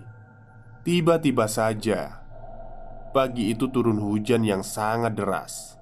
Tiba-tiba 0.86 1.50
saja 1.50 2.27
Pagi 3.18 3.50
itu 3.50 3.74
turun 3.74 3.98
hujan 3.98 4.46
yang 4.46 4.62
sangat 4.62 5.18
deras. 5.18 5.74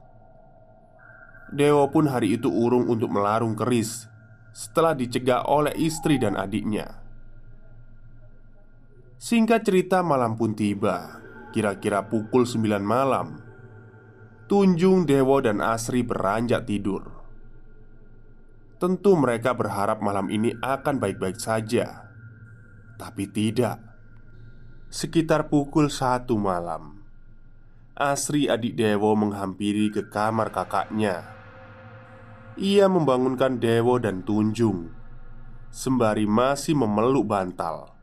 Dewa 1.51 1.91
pun 1.91 2.07
hari 2.07 2.39
itu 2.39 2.47
urung 2.47 2.87
untuk 2.87 3.11
melarung 3.11 3.59
keris 3.59 4.07
Setelah 4.55 4.95
dicegah 4.95 5.43
oleh 5.43 5.75
istri 5.75 6.15
dan 6.15 6.39
adiknya. 6.39 7.03
Singkat 9.19 9.67
cerita 9.67 9.99
malam 9.99 10.39
pun 10.39 10.55
tiba 10.55 11.19
Kira-kira 11.51 12.07
pukul 12.07 12.47
9 12.47 12.79
malam. 12.79 13.43
Tunjung, 14.47 15.03
Dewo, 15.03 15.43
dan 15.43 15.59
Asri 15.59 16.07
beranjak 16.07 16.63
tidur. 16.63 17.19
Tentu 18.79 19.11
mereka 19.19 19.51
berharap 19.51 19.99
malam 19.99 20.31
ini 20.31 20.55
akan 20.63 21.03
baik-baik 21.03 21.35
saja 21.35 22.07
Tapi 22.95 23.27
tidak. 23.27 23.83
Sekitar 24.87 25.51
pukul 25.51 25.91
satu 25.91 26.39
malam 26.39 26.94
Asri 27.95 28.51
adik 28.51 28.75
Dewo 28.75 29.15
menghampiri 29.15 29.87
ke 29.87 30.11
kamar 30.11 30.51
kakaknya. 30.51 31.31
Ia 32.59 32.91
membangunkan 32.91 33.55
Dewo 33.55 33.95
dan 34.03 34.19
Tunjung. 34.19 34.91
Sembari 35.71 36.27
masih 36.27 36.75
memeluk 36.75 37.23
bantal. 37.23 37.95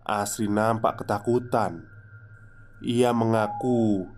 Asri 0.00 0.48
nampak 0.48 1.04
ketakutan. 1.04 1.84
Ia 2.80 3.12
mengaku 3.12 4.08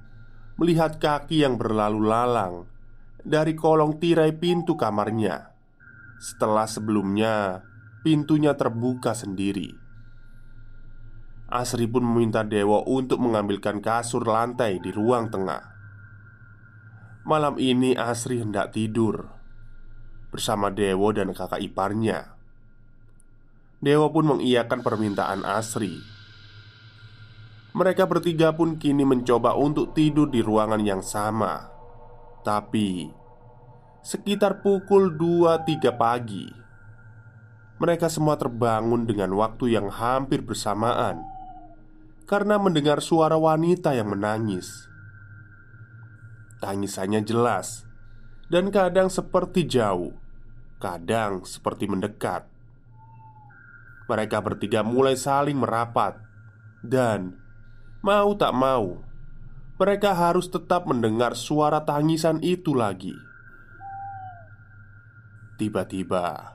melihat 0.63 1.03
kaki 1.03 1.43
yang 1.43 1.59
berlalu 1.59 2.07
lalang 2.07 2.71
dari 3.27 3.59
kolong 3.59 3.99
tirai 3.99 4.31
pintu 4.31 4.79
kamarnya. 4.79 5.59
Setelah 6.23 6.71
sebelumnya 6.71 7.67
pintunya 8.07 8.55
terbuka 8.55 9.11
sendiri. 9.11 9.86
Asri 11.57 11.89
pun 11.89 12.05
meminta 12.05 12.45
Dewo 12.45 12.85
untuk 12.85 13.17
mengambilkan 13.17 13.81
kasur 13.81 14.29
lantai 14.29 14.77
di 14.77 14.93
ruang 14.93 15.33
tengah. 15.33 15.65
Malam 17.25 17.57
ini 17.57 17.97
Asri 17.97 18.45
hendak 18.45 18.77
tidur 18.77 19.25
bersama 20.29 20.69
Dewo 20.69 21.17
dan 21.17 21.33
kakak 21.33 21.65
iparnya. 21.65 22.37
Dewo 23.81 24.13
pun 24.13 24.37
mengiyakan 24.37 24.85
permintaan 24.85 25.49
Asri. 25.49 25.97
Mereka 27.73 28.05
bertiga 28.05 28.53
pun 28.53 28.77
kini 28.77 29.09
mencoba 29.09 29.57
untuk 29.57 29.97
tidur 29.97 30.29
di 30.29 30.45
ruangan 30.45 30.85
yang 30.85 31.01
sama. 31.01 31.73
Tapi 32.45 33.09
sekitar 34.05 34.61
pukul 34.61 35.17
2-3 35.17 35.89
pagi, 35.97 36.47
mereka 37.81 38.13
semua 38.13 38.37
terbangun 38.37 39.09
dengan 39.09 39.33
waktu 39.33 39.73
yang 39.73 39.89
hampir 39.89 40.45
bersamaan 40.45 41.36
karena 42.27 42.59
mendengar 42.59 42.99
suara 42.99 43.39
wanita 43.39 43.95
yang 43.95 44.11
menangis. 44.11 44.91
Tangisannya 46.59 47.23
jelas 47.23 47.87
dan 48.51 48.71
kadang 48.75 49.07
seperti 49.07 49.67
jauh, 49.67 50.15
kadang 50.83 51.47
seperti 51.47 51.87
mendekat. 51.87 52.47
Mereka 54.07 54.39
bertiga 54.39 54.87
mulai 54.87 55.19
saling 55.19 55.59
merapat, 55.59 56.19
dan 56.83 57.35
mau 58.03 58.35
tak 58.39 58.55
mau, 58.55 59.03
mereka 59.83 60.15
harus 60.15 60.47
tetap 60.47 60.87
mendengar 60.87 61.35
suara 61.35 61.83
tangisan 61.83 62.39
itu 62.39 62.71
lagi. 62.71 63.15
Tiba-tiba 65.59 66.55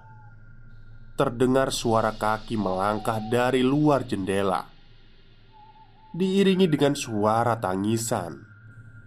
terdengar 1.20 1.70
suara 1.76 2.16
kaki 2.16 2.56
melangkah 2.56 3.20
dari 3.20 3.62
luar 3.62 4.08
jendela, 4.08 4.66
diiringi 6.12 6.68
dengan 6.68 6.92
suara 6.92 7.56
tangisan. 7.56 8.44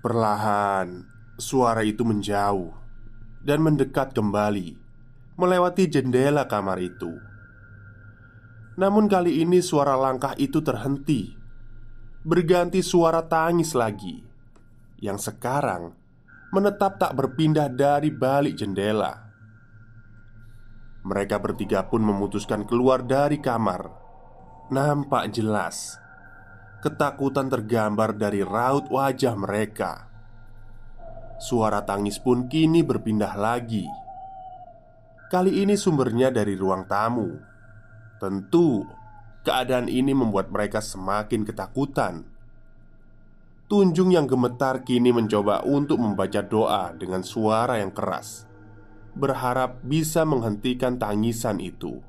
Perlahan, 0.01 1.05
suara 1.37 1.85
itu 1.85 2.05
menjauh 2.05 2.73
dan 3.45 3.61
mendekat 3.61 4.17
kembali, 4.17 4.77
melewati 5.37 5.85
jendela 5.89 6.49
kamar 6.49 6.81
itu. 6.81 7.13
Namun, 8.81 9.07
kali 9.07 9.45
ini 9.45 9.61
suara 9.61 9.95
langkah 9.95 10.35
itu 10.37 10.61
terhenti, 10.65 11.33
berganti 12.25 12.81
suara 12.81 13.23
tangis 13.25 13.77
lagi 13.77 14.25
yang 14.99 15.21
sekarang 15.21 15.93
menetap 16.51 16.99
tak 16.99 17.13
berpindah 17.15 17.69
dari 17.69 18.09
balik 18.11 18.57
jendela. 18.57 19.13
Mereka 21.05 21.37
bertiga 21.37 21.85
pun 21.85 22.01
memutuskan 22.01 22.65
keluar 22.65 23.05
dari 23.05 23.37
kamar. 23.37 23.93
Nampak 24.73 25.29
jelas 25.37 26.04
Ketakutan 26.85 27.49
tergambar 27.49 28.13
dari 28.13 28.45
raut 28.45 28.93
wajah 28.93 29.33
mereka. 29.41 30.05
Suara 31.41 31.81
tangis 31.81 32.21
pun 32.21 32.45
kini 32.45 32.85
berpindah 32.85 33.41
lagi. 33.41 33.89
Kali 35.33 35.65
ini 35.65 35.81
sumbernya 35.81 36.29
dari 36.29 36.53
ruang 36.53 36.85
tamu. 36.85 37.41
Tentu, 38.21 38.85
keadaan 39.49 39.89
ini 39.89 40.13
membuat 40.13 40.53
mereka 40.53 40.85
semakin 40.85 41.49
ketakutan. 41.49 42.21
Tunjung 43.65 44.13
yang 44.13 44.29
gemetar 44.29 44.85
kini 44.85 45.09
mencoba 45.09 45.65
untuk 45.65 45.97
membaca 45.97 46.45
doa 46.45 46.93
dengan 46.93 47.25
suara 47.25 47.81
yang 47.81 47.97
keras, 47.97 48.45
berharap 49.17 49.81
bisa 49.81 50.29
menghentikan 50.29 51.01
tangisan 51.01 51.65
itu. 51.65 52.05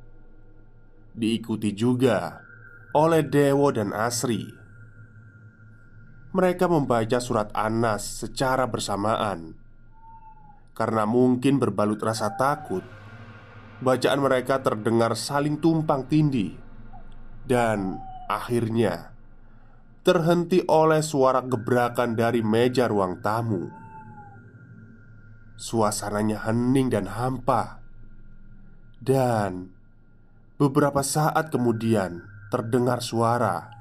Diikuti 1.15 1.71
juga 1.71 2.43
oleh 2.91 3.23
Dewo 3.23 3.71
dan 3.71 3.95
Asri 3.95 4.64
mereka 6.35 6.67
membaca 6.67 7.15
surat 7.23 7.47
Anas 7.55 8.03
secara 8.03 8.67
bersamaan. 8.67 9.55
Karena 10.75 11.07
mungkin 11.07 11.55
berbalut 11.55 12.03
rasa 12.03 12.35
takut, 12.35 12.83
bacaan 13.79 14.19
mereka 14.19 14.59
terdengar 14.59 15.15
saling 15.15 15.55
tumpang 15.63 16.03
tindih, 16.11 16.59
dan 17.47 17.95
akhirnya 18.27 19.15
terhenti 20.03 20.59
oleh 20.67 20.99
suara 20.99 21.39
gebrakan 21.39 22.19
dari 22.19 22.43
meja 22.43 22.91
ruang 22.91 23.23
tamu. 23.23 23.71
Suasananya 25.55 26.43
hening 26.43 26.91
dan 26.91 27.07
hampa, 27.07 27.79
dan 28.99 29.71
beberapa 30.59 30.99
saat 30.99 31.47
kemudian 31.47 32.19
terdengar 32.51 32.99
suara. 32.99 33.71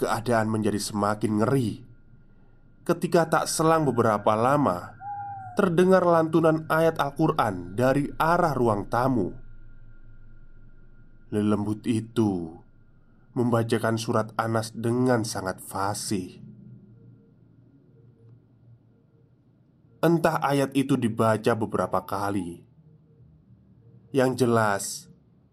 Keadaan 0.00 0.48
menjadi 0.48 0.80
semakin 0.80 1.44
ngeri 1.44 1.84
ketika 2.88 3.28
tak 3.28 3.44
selang 3.46 3.84
beberapa 3.84 4.32
lama 4.32 4.96
terdengar 5.54 6.00
lantunan 6.00 6.64
ayat 6.72 6.96
Al-Quran 6.96 7.76
dari 7.76 8.08
arah 8.16 8.56
ruang 8.56 8.88
tamu. 8.88 9.36
Lelembut 11.30 11.84
itu 11.84 12.56
membacakan 13.36 14.00
surat 14.00 14.32
Anas 14.34 14.72
dengan 14.74 15.22
sangat 15.22 15.62
fasih. 15.62 16.42
Entah 20.00 20.40
ayat 20.40 20.72
itu 20.72 20.96
dibaca 20.96 21.52
beberapa 21.52 22.00
kali. 22.08 22.64
Yang 24.10 24.30
jelas, 24.42 24.84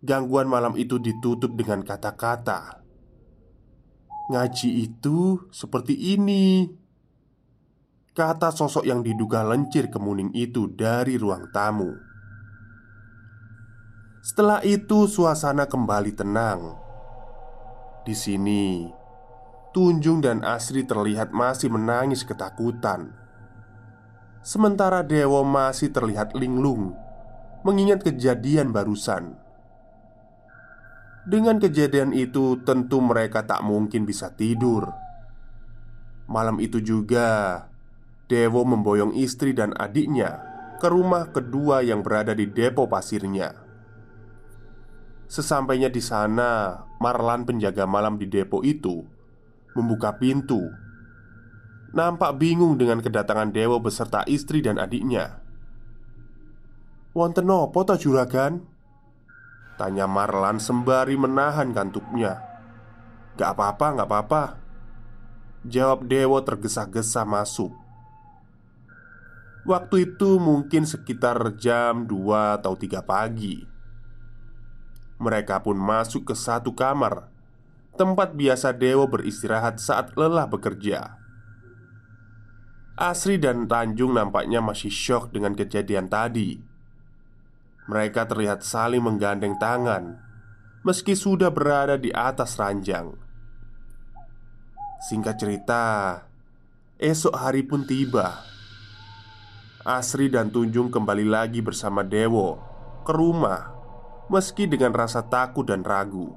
gangguan 0.01 0.47
malam 0.49 0.73
itu 0.79 0.97
ditutup 0.97 1.53
dengan 1.53 1.83
kata-kata 1.83 2.86
Ngaji 4.27 4.69
itu 4.83 5.47
seperti 5.55 5.95
ini. 5.95 6.67
Kata 8.11 8.51
sosok 8.51 8.83
yang 8.83 8.99
diduga 8.99 9.45
lencir 9.47 9.87
kemuning 9.87 10.35
itu 10.35 10.67
dari 10.67 11.15
ruang 11.15 11.47
tamu. 11.55 11.95
Setelah 14.19 14.59
itu 14.67 15.07
suasana 15.07 15.63
kembali 15.63 16.11
tenang. 16.11 16.75
Di 18.03 18.11
sini 18.11 18.91
Tunjung 19.71 20.19
dan 20.19 20.43
Asri 20.43 20.83
terlihat 20.83 21.31
masih 21.31 21.71
menangis 21.71 22.27
ketakutan. 22.27 23.15
Sementara 24.43 25.03
Dewo 25.03 25.43
masih 25.43 25.91
terlihat 25.91 26.31
linglung 26.35 26.95
Mengingat 27.67 28.03
kejadian 28.03 28.71
barusan 28.71 29.35
dengan 31.27 31.59
kejadian 31.59 32.15
itu, 32.15 32.63
tentu 32.63 33.03
mereka 33.03 33.43
tak 33.43 33.59
mungkin 33.59 34.07
bisa 34.07 34.31
tidur. 34.31 34.87
Malam 36.31 36.63
itu 36.63 36.79
juga, 36.79 37.67
Dewo 38.31 38.63
memboyong 38.63 39.11
istri 39.15 39.51
dan 39.51 39.75
adiknya 39.75 40.43
ke 40.79 40.87
rumah 40.87 41.31
kedua 41.35 41.83
yang 41.83 41.99
berada 41.99 42.31
di 42.31 42.47
depo 42.47 42.87
pasirnya. 42.87 43.55
Sesampainya 45.27 45.91
di 45.91 45.99
sana, 45.99 46.83
Marlan 47.03 47.43
penjaga 47.43 47.83
malam 47.83 48.15
di 48.15 48.31
depo 48.31 48.63
itu 48.63 49.03
membuka 49.75 50.15
pintu. 50.15 50.63
Nampak 51.91 52.39
bingung 52.39 52.79
dengan 52.79 53.03
kedatangan 53.03 53.51
Dewo 53.51 53.83
beserta 53.83 54.23
istri 54.27 54.63
dan 54.63 54.79
adiknya. 54.79 55.43
"Wonten 57.11 57.47
nopo 57.47 57.83
to 57.83 57.99
juragan?" 57.99 58.76
Tanya 59.77 60.09
Marlan 60.09 60.57
sembari 60.57 61.13
menahan 61.13 61.69
kantuknya. 61.69 62.41
Gak 63.37 63.53
apa-apa, 63.53 64.01
gak 64.01 64.09
apa-apa 64.09 64.43
Jawab 65.67 66.07
Dewo 66.07 66.39
tergesa-gesa 66.41 67.27
masuk. 67.27 67.75
Waktu 69.67 70.09
itu 70.09 70.39
mungkin 70.39 70.87
sekitar 70.87 71.59
jam 71.59 72.07
2 72.07 72.61
atau 72.61 72.77
3 72.79 73.03
pagi. 73.03 73.67
Mereka 75.19 75.65
pun 75.65 75.75
masuk 75.75 76.29
ke 76.29 76.35
satu 76.37 76.71
kamar 76.71 77.27
Tempat 77.97 78.37
biasa 78.37 78.77
Dewo 78.77 79.09
beristirahat 79.09 79.81
saat 79.81 80.13
lelah 80.13 80.45
bekerja. 80.45 81.17
Asri 82.95 83.41
dan 83.41 83.65
Tanjung 83.65 84.13
nampaknya 84.13 84.61
masih 84.61 84.93
syok 84.93 85.33
dengan 85.33 85.57
kejadian 85.57 86.05
tadi 86.05 86.66
mereka 87.87 88.27
terlihat 88.27 88.61
saling 88.61 89.01
menggandeng 89.01 89.55
tangan 89.57 90.27
Meski 90.87 91.19
sudah 91.19 91.51
berada 91.51 91.99
di 91.99 92.15
atas 92.15 92.55
ranjang. 92.55 93.11
Singkat 95.11 95.35
cerita 95.35 95.83
Esok 96.95 97.35
hari 97.35 97.67
pun 97.67 97.83
tiba. 97.83 98.39
Asri 99.83 100.31
dan 100.31 100.47
Tunjung 100.47 100.87
kembali 100.87 101.27
lagi 101.27 101.59
bersama 101.59 102.07
Dewo 102.07 102.59
Ke 103.03 103.11
rumah 103.11 103.77
Meski 104.27 104.67
dengan 104.67 104.91
rasa 104.91 105.23
takut 105.23 105.63
dan 105.63 105.87
ragu. 105.87 106.35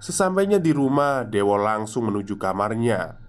Sesampainya 0.00 0.56
di 0.56 0.72
rumah, 0.72 1.24
Dewo 1.24 1.56
langsung 1.60 2.08
menuju 2.08 2.40
kamarnya, 2.40 3.20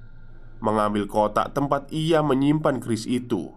mengambil 0.63 1.07
kotak 1.11 1.51
tempat 1.51 1.91
ia 1.91 2.23
menyimpan 2.23 2.79
keris 2.79 3.03
itu. 3.03 3.51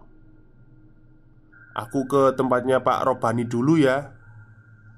"Aku 1.71 2.07
ke 2.07 2.35
tempatnya 2.35 2.83
Pak 2.83 3.07
Robani 3.07 3.47
dulu 3.47 3.79
ya," 3.79 4.11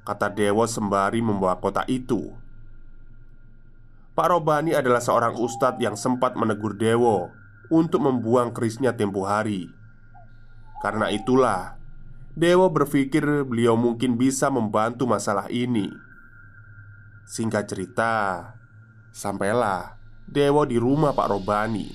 kata 0.03 0.33
Dewo 0.33 0.67
sembari 0.67 1.23
membawa 1.23 1.57
kotak 1.57 1.87
itu. 1.87 2.33
Pak 4.13 4.29
Robani 4.29 4.77
adalah 4.77 5.01
seorang 5.01 5.33
ustadz 5.33 5.81
yang 5.81 5.97
sempat 5.97 6.37
menegur 6.37 6.77
Dewo 6.77 7.33
untuk 7.73 8.05
membuang 8.05 8.53
kerisnya 8.53 8.93
tempo 8.93 9.25
hari. 9.25 9.73
Karena 10.85 11.09
itulah, 11.09 11.81
Dewo 12.37 12.69
berpikir 12.69 13.45
beliau 13.45 13.73
mungkin 13.73 14.13
bisa 14.19 14.53
membantu 14.53 15.09
masalah 15.09 15.49
ini. 15.49 15.89
Singkat 17.25 17.65
cerita, 17.65 18.13
sampailah 19.09 19.97
Dewo 20.29 20.61
di 20.67 20.77
rumah 20.77 21.17
Pak 21.17 21.27
Robani. 21.33 21.89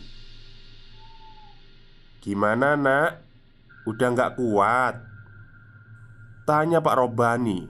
Gimana 2.18 2.74
nak? 2.74 3.27
Udah 3.88 4.12
nggak 4.12 4.37
kuat? 4.37 4.94
Tanya 6.44 6.85
Pak 6.85 6.96
Robani 7.01 7.64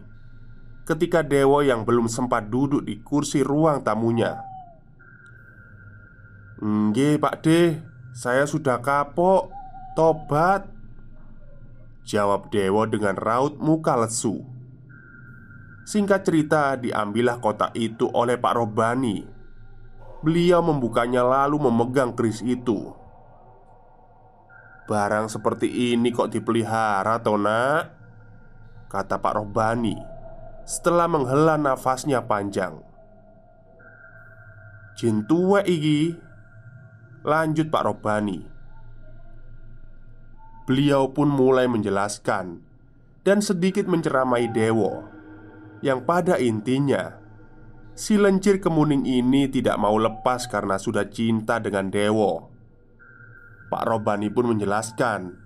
Ketika 0.83 1.23
Dewo 1.23 1.63
yang 1.63 1.87
belum 1.87 2.11
sempat 2.11 2.51
duduk 2.51 2.83
di 2.83 2.99
kursi 2.99 3.47
ruang 3.47 3.87
tamunya 3.87 4.43
Nggih 6.59 7.23
Pak 7.23 7.35
De 7.47 7.79
Saya 8.11 8.51
sudah 8.51 8.83
kapok 8.83 9.55
Tobat 9.95 10.67
Jawab 12.03 12.51
Dewo 12.51 12.83
dengan 12.91 13.15
raut 13.15 13.63
muka 13.63 13.95
lesu 13.95 14.59
Singkat 15.89 16.21
cerita, 16.21 16.77
diambillah 16.77 17.41
kotak 17.41 17.73
itu 17.73 18.13
oleh 18.13 18.37
Pak 18.37 18.61
Robani. 18.61 19.25
Beliau 20.21 20.61
membukanya 20.61 21.25
lalu 21.25 21.57
memegang 21.65 22.13
keris 22.13 22.45
itu. 22.45 22.93
Barang 24.89 25.29
seperti 25.29 25.93
ini 25.93 26.09
kok 26.09 26.33
dipelihara, 26.33 27.21
Tona? 27.21 27.85
Kata 28.89 29.21
Pak 29.21 29.35
Robani 29.37 30.17
setelah 30.65 31.05
menghela 31.05 31.61
nafasnya 31.61 32.25
panjang. 32.25 32.89
Jin 34.99 35.23
tua 35.31 35.63
iki 35.63 36.11
Lanjut 37.23 37.71
Pak 37.71 37.87
Robani 37.87 38.43
Beliau 40.67 41.15
pun 41.15 41.31
mulai 41.31 41.71
menjelaskan 41.71 42.59
Dan 43.23 43.39
sedikit 43.39 43.87
menceramai 43.87 44.51
Dewo 44.51 45.07
yang 45.87 46.03
pada 46.03 46.43
intinya 46.43 47.15
Si 47.95 48.19
lencir 48.19 48.59
kemuning 48.59 49.07
ini 49.07 49.47
tidak 49.47 49.79
mau 49.79 49.95
lepas 49.95 50.51
karena 50.51 50.75
sudah 50.83 51.07
cinta 51.07 51.63
dengan 51.63 51.95
Dewo 51.95 52.58
Pak 53.69 53.85
Robani 53.85 54.33
pun 54.33 54.49
menjelaskan 54.53 55.37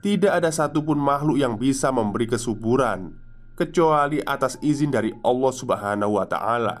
Tidak 0.00 0.32
ada 0.32 0.48
satupun 0.48 0.96
makhluk 0.96 1.36
yang 1.36 1.60
bisa 1.60 1.92
memberi 1.92 2.24
kesuburan 2.24 3.16
Kecuali 3.54 4.24
atas 4.24 4.56
izin 4.62 4.94
dari 4.94 5.10
Allah 5.26 5.50
subhanahu 5.50 6.14
wa 6.14 6.22
ta'ala. 6.30 6.76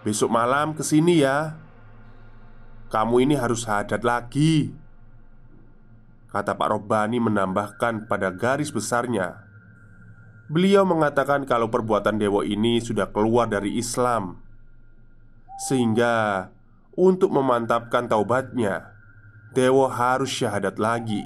Besok 0.00 0.32
malam 0.32 0.72
ke 0.72 0.80
sini 0.80 1.20
ya. 1.20 1.60
Kamu 2.88 3.20
ini 3.20 3.36
harus 3.36 3.68
hadat 3.68 4.00
lagi 4.00 4.72
Kata 6.32 6.56
Pak 6.56 6.68
Robani 6.72 7.20
menambahkan 7.20 8.08
pada 8.08 8.32
garis 8.32 8.68
besarnya. 8.68 9.48
Beliau 10.48 10.88
mengatakan 10.88 11.44
kalau 11.44 11.68
perbuatan 11.68 12.16
Dewo 12.16 12.40
ini 12.40 12.80
sudah 12.80 13.12
keluar 13.12 13.52
dari 13.52 13.76
Islam 13.76 14.40
Sehingga 15.68 16.48
untuk 16.98 17.30
memantapkan 17.30 18.10
taubatnya 18.10 18.90
Dewo 19.54 19.86
harus 19.86 20.34
syahadat 20.34 20.82
lagi 20.82 21.22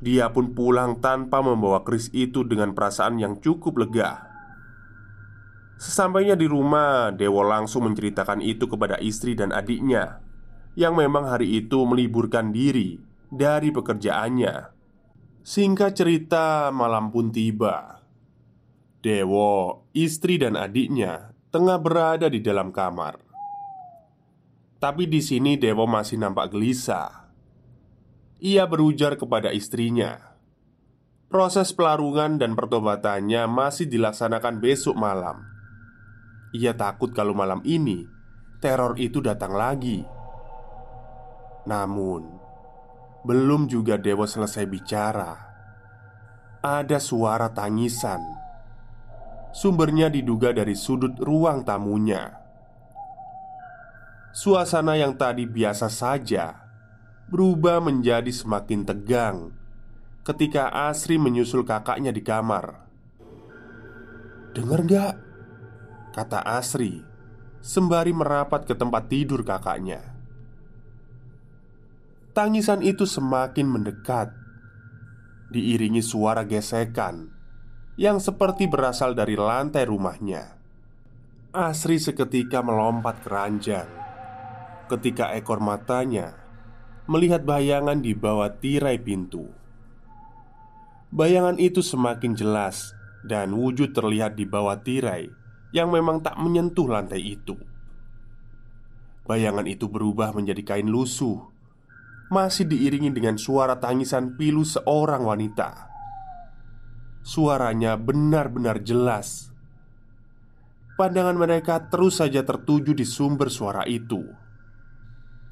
Dia 0.00 0.32
pun 0.32 0.56
pulang 0.56 1.04
tanpa 1.04 1.44
membawa 1.44 1.84
keris 1.84 2.08
itu 2.16 2.48
dengan 2.48 2.72
perasaan 2.72 3.20
yang 3.20 3.36
cukup 3.44 3.84
lega 3.84 4.32
Sesampainya 5.76 6.32
di 6.32 6.48
rumah, 6.48 7.12
Dewo 7.12 7.44
langsung 7.44 7.84
menceritakan 7.84 8.40
itu 8.40 8.64
kepada 8.64 8.96
istri 9.04 9.36
dan 9.36 9.52
adiknya 9.52 10.24
Yang 10.72 11.04
memang 11.04 11.28
hari 11.28 11.60
itu 11.60 11.84
meliburkan 11.84 12.56
diri 12.56 12.96
dari 13.28 13.68
pekerjaannya 13.68 14.74
Singkat 15.44 15.92
cerita, 15.92 16.72
malam 16.72 17.12
pun 17.12 17.28
tiba. 17.28 18.00
Dewo, 19.04 19.84
istri 19.92 20.40
dan 20.40 20.56
adiknya 20.56 21.36
tengah 21.52 21.76
berada 21.76 22.32
di 22.32 22.40
dalam 22.40 22.72
kamar. 22.72 23.23
Tapi 24.84 25.08
di 25.08 25.24
sini 25.24 25.56
Dewo 25.56 25.88
masih 25.88 26.20
nampak 26.20 26.52
gelisah. 26.52 27.32
Ia 28.36 28.68
berujar 28.68 29.16
kepada 29.16 29.48
istrinya, 29.48 30.36
"Proses 31.32 31.72
pelarungan 31.72 32.36
dan 32.36 32.52
pertobatannya 32.52 33.48
masih 33.48 33.88
dilaksanakan 33.88 34.60
besok 34.60 34.92
malam." 35.00 35.40
Ia 36.52 36.76
takut 36.76 37.16
kalau 37.16 37.32
malam 37.32 37.64
ini 37.64 38.04
teror 38.60 39.00
itu 39.00 39.24
datang 39.24 39.56
lagi. 39.56 40.04
Namun, 41.64 42.28
belum 43.24 43.72
juga 43.72 43.96
Dewa 43.96 44.28
selesai 44.28 44.68
bicara 44.68 45.32
Ada 46.60 47.00
suara 47.00 47.48
tangisan 47.56 48.20
Sumbernya 49.48 50.12
diduga 50.12 50.52
dari 50.52 50.76
sudut 50.76 51.16
ruang 51.24 51.64
tamunya 51.64 52.43
Suasana 54.34 54.98
yang 54.98 55.14
tadi 55.14 55.46
biasa 55.46 55.86
saja 55.86 56.58
Berubah 57.30 57.78
menjadi 57.78 58.34
semakin 58.34 58.82
tegang 58.82 59.54
Ketika 60.26 60.74
Asri 60.90 61.22
menyusul 61.22 61.62
kakaknya 61.62 62.10
di 62.10 62.18
kamar. 62.18 62.82
Dengar 64.50 64.82
gak? 64.90 65.14
Kata 66.18 66.42
Asri 66.42 66.98
Sembari 67.62 68.10
merapat 68.10 68.66
ke 68.66 68.74
tempat 68.74 69.06
tidur 69.06 69.46
kakaknya. 69.46 70.02
Tangisan 72.34 72.82
itu 72.82 73.06
semakin 73.06 73.70
mendekat 73.70 74.34
Diiringi 75.54 76.02
suara 76.02 76.42
gesekan 76.42 77.30
Yang 77.94 78.34
seperti 78.34 78.66
berasal 78.66 79.14
dari 79.14 79.38
lantai 79.38 79.86
rumahnya. 79.86 80.58
Asri 81.54 82.02
seketika 82.02 82.66
melompat 82.66 83.22
ke 83.22 83.30
ranjang 83.30 84.03
Ketika 84.86 85.32
ekor 85.36 85.58
matanya 85.60 86.36
Melihat 87.08 87.44
bayangan 87.44 88.00
di 88.00 88.12
bawah 88.16 88.52
tirai 88.52 89.00
pintu 89.00 89.48
Bayangan 91.14 91.60
itu 91.60 91.80
semakin 91.80 92.36
jelas 92.36 92.92
Dan 93.24 93.56
wujud 93.56 93.92
terlihat 93.96 94.36
di 94.36 94.44
bawah 94.44 94.80
tirai 94.80 95.28
Yang 95.72 95.88
memang 95.88 96.20
tak 96.20 96.36
menyentuh 96.36 96.88
lantai 96.88 97.22
itu 97.22 97.56
Bayangan 99.24 99.64
itu 99.64 99.88
berubah 99.88 100.36
menjadi 100.36 100.60
kain 100.60 100.88
lusuh 100.88 101.54
masih 102.32 102.64
diiringi 102.66 103.12
dengan 103.12 103.36
suara 103.36 103.76
tangisan 103.76 104.34
pilu 104.34 104.64
seorang 104.64 105.22
wanita. 105.22 105.92
Suaranya 107.24 107.96
benar-benar 107.96 108.80
jelas. 108.84 109.54
Pandangan 110.94 111.38
mereka 111.38 111.90
terus 111.90 112.22
saja 112.22 112.46
tertuju 112.46 112.94
di 112.94 113.02
sumber 113.02 113.50
suara 113.50 113.82
itu, 113.86 114.22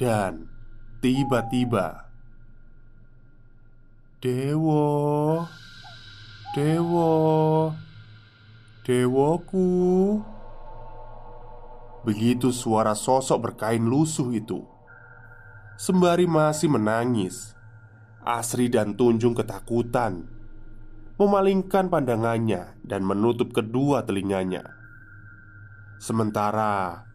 dan 0.03 0.51
tiba-tiba 0.99 2.11
Dewo, 4.19 5.47
Dewo, 6.55 7.11
Dewoku. 8.83 10.19
Begitu 12.03 12.51
suara 12.51 12.99
sosok 12.99 13.51
berkain 13.51 13.83
lusuh 13.83 14.35
itu 14.35 14.67
Sembari 15.79 16.27
masih 16.27 16.67
menangis 16.67 17.55
Asri 18.27 18.67
dan 18.67 18.99
Tunjung 18.99 19.38
ketakutan 19.38 20.27
Memalingkan 21.15 21.87
pandangannya 21.87 22.75
dan 22.83 23.07
menutup 23.07 23.55
kedua 23.55 24.03
telinganya 24.03 24.67
Sementara 26.03 27.07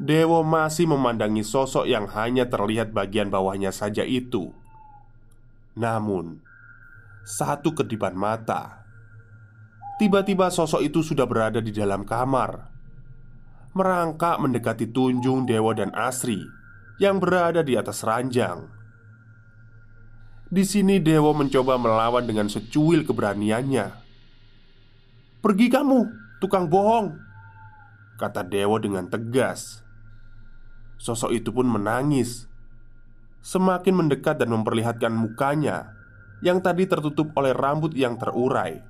Dewo 0.00 0.40
masih 0.40 0.88
memandangi 0.88 1.44
sosok 1.44 1.84
yang 1.84 2.08
hanya 2.16 2.48
terlihat 2.48 2.96
bagian 2.96 3.28
bawahnya 3.28 3.68
saja 3.68 4.00
itu 4.00 4.48
Namun 5.76 6.40
Satu 7.28 7.76
kedipan 7.76 8.16
mata 8.16 8.80
Tiba-tiba 10.00 10.48
sosok 10.48 10.80
itu 10.80 11.04
sudah 11.04 11.28
berada 11.28 11.60
di 11.60 11.68
dalam 11.68 12.08
kamar 12.08 12.72
Merangkak 13.76 14.40
mendekati 14.40 14.88
Tunjung, 14.88 15.44
Dewo, 15.44 15.76
dan 15.76 15.92
Asri 15.92 16.40
yang 17.00 17.16
berada 17.16 17.64
di 17.64 17.80
atas 17.80 18.04
ranjang. 18.04 18.68
Di 20.52 20.68
sini 20.68 21.00
Dewo 21.00 21.32
mencoba 21.32 21.80
melawan 21.80 22.28
dengan 22.28 22.52
secuil 22.52 23.08
keberaniannya. 23.08 23.86
"Pergi 25.40 25.66
kamu, 25.72 26.00
tukang 26.44 26.68
bohong!" 26.68 27.16
Kata 28.20 28.44
Dewo 28.44 28.76
dengan 28.76 29.08
tegas 29.08 29.80
Sosok 31.00 31.32
itu 31.32 31.48
pun 31.48 31.64
menangis. 31.64 32.44
Semakin 33.40 34.04
mendekat 34.04 34.36
dan 34.36 34.52
memperlihatkan 34.52 35.16
mukanya 35.16 35.96
Yang 36.44 36.60
tadi 36.60 36.84
tertutup 36.84 37.32
oleh 37.40 37.56
rambut 37.56 37.96
yang 37.96 38.20
terurai. 38.20 38.84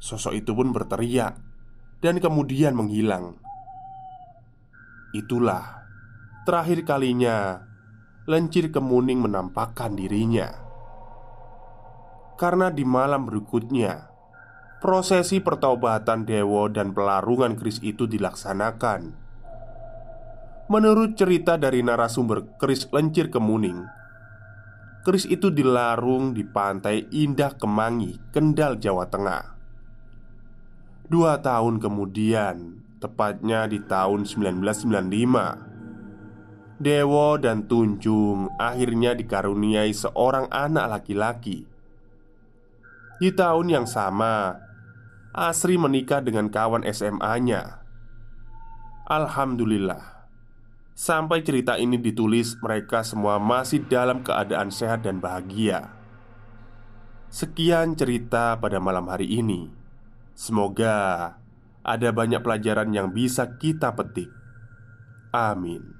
Sosok 0.00 0.32
itu 0.32 0.56
pun 0.56 0.72
berteriak 0.72 1.36
Dan 2.00 2.24
kemudian 2.24 2.72
menghilang. 2.72 3.36
Itulah 5.12 5.84
Terakhir 6.48 6.88
kalinya 6.88 7.68
Lencir 8.28 8.72
kemuning 8.72 9.24
menampakkan 9.24 9.92
dirinya. 9.96 10.52
Karena 12.40 12.72
di 12.72 12.88
malam 12.88 13.28
berikutnya 13.28 14.08
Prosesi 14.80 15.44
pertaubatan 15.44 16.24
Dewo 16.24 16.64
dan 16.72 16.96
pelarungan 16.96 17.60
keris 17.60 17.82
itu 17.84 18.08
dilaksanakan 18.08 19.27
Menurut 20.68 21.16
cerita 21.16 21.56
dari 21.56 21.80
narasumber 21.80 22.60
keris 22.60 22.92
lencir 22.92 23.32
kemuning 23.32 23.88
Keris 25.00 25.24
itu 25.24 25.48
dilarung 25.48 26.36
di 26.36 26.44
pantai 26.44 27.08
Indah 27.08 27.56
Kemangi, 27.56 28.20
Kendal, 28.28 28.76
Jawa 28.76 29.08
Tengah 29.08 29.56
Dua 31.08 31.40
tahun 31.40 31.80
kemudian, 31.80 32.84
tepatnya 33.00 33.64
di 33.64 33.80
tahun 33.80 34.28
1995 34.28 36.84
Dewo 36.84 37.40
dan 37.40 37.64
Tunjung 37.64 38.52
akhirnya 38.60 39.16
dikaruniai 39.16 39.96
seorang 39.96 40.52
anak 40.52 41.00
laki-laki 41.00 41.64
Di 43.16 43.32
tahun 43.32 43.72
yang 43.72 43.88
sama, 43.88 44.60
Asri 45.32 45.80
menikah 45.80 46.20
dengan 46.20 46.52
kawan 46.52 46.84
SMA-nya. 46.84 47.80
Alhamdulillah, 49.08 50.17
sampai 50.98 51.46
cerita 51.46 51.78
ini 51.78 51.94
ditulis, 51.94 52.58
mereka 52.58 53.06
semua 53.06 53.38
masih 53.38 53.86
dalam 53.86 54.26
keadaan 54.26 54.74
sehat 54.74 55.06
dan 55.06 55.22
bahagia. 55.22 55.94
Sekian 57.30 57.94
cerita 57.94 58.58
pada 58.58 58.82
malam 58.82 59.06
hari 59.06 59.38
ini. 59.38 59.70
Semoga 60.34 61.38
ada 61.86 62.08
banyak 62.10 62.42
pelajaran 62.42 62.90
yang 62.90 63.14
bisa 63.14 63.46
kita 63.62 63.94
petik. 63.94 64.34
Amin. 65.30 65.94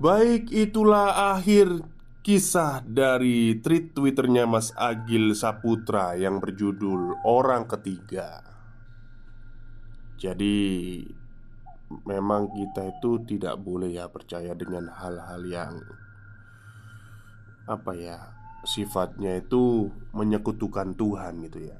Baik, 0.00 0.48
itulah 0.52 1.36
akhir 1.36 1.84
Kisah 2.20 2.82
dari 2.82 3.62
tweet 3.62 3.94
twitternya 3.94 4.50
Mas 4.50 4.74
Agil 4.74 5.32
Saputra 5.32 6.18
yang 6.18 6.42
berjudul 6.42 7.22
Orang 7.22 7.70
Ketiga 7.70 8.42
Jadi 10.18 11.00
Memang 11.86 12.50
kita 12.50 12.90
itu 12.98 13.22
tidak 13.22 13.62
boleh 13.62 13.94
ya 13.94 14.10
percaya 14.10 14.52
dengan 14.58 14.90
hal-hal 14.90 15.42
yang 15.46 15.74
Apa 17.70 17.94
ya 17.94 18.18
Sifatnya 18.66 19.38
itu 19.38 19.86
menyekutukan 20.10 20.98
Tuhan 20.98 21.46
gitu 21.46 21.70
ya 21.70 21.78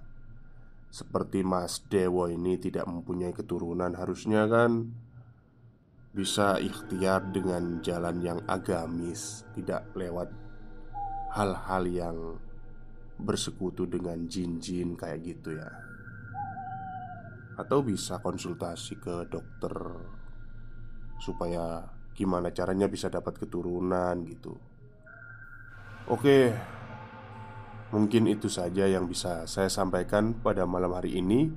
Seperti 0.94 1.42
Mas 1.42 1.82
Dewo 1.90 2.30
ini 2.30 2.54
tidak 2.58 2.86
mempunyai 2.86 3.34
keturunan 3.34 3.90
Harusnya 3.98 4.46
kan 4.46 4.94
bisa 6.16 6.56
ikhtiar 6.56 7.28
dengan 7.28 7.84
jalan 7.84 8.24
yang 8.24 8.40
agamis, 8.48 9.44
tidak 9.52 9.84
lewat 9.92 10.32
hal-hal 11.36 11.84
yang 11.84 12.16
bersekutu 13.20 13.84
dengan 13.84 14.24
jin-jin 14.24 14.96
kayak 14.96 15.20
gitu 15.20 15.60
ya. 15.60 15.68
Atau 17.56 17.80
bisa 17.80 18.20
konsultasi 18.20 19.00
ke 19.00 19.28
dokter 19.32 19.74
supaya 21.16 21.88
gimana 22.12 22.52
caranya 22.52 22.88
bisa 22.88 23.08
dapat 23.08 23.36
keturunan 23.40 24.24
gitu. 24.28 24.56
Oke. 26.08 26.52
Mungkin 27.86 28.26
itu 28.26 28.50
saja 28.50 28.84
yang 28.90 29.06
bisa 29.06 29.46
saya 29.46 29.70
sampaikan 29.70 30.36
pada 30.36 30.66
malam 30.66 30.92
hari 30.92 31.22
ini. 31.22 31.48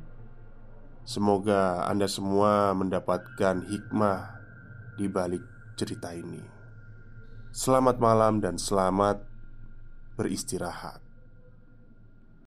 Semoga 1.04 1.90
Anda 1.90 2.06
semua 2.06 2.72
mendapatkan 2.78 3.66
hikmah 3.66 4.20
di 4.94 5.10
balik 5.10 5.42
cerita 5.74 6.14
ini. 6.14 6.44
Selamat 7.50 7.98
malam 7.98 8.46
dan 8.46 8.62
selamat 8.62 9.26
beristirahat. 10.14 11.09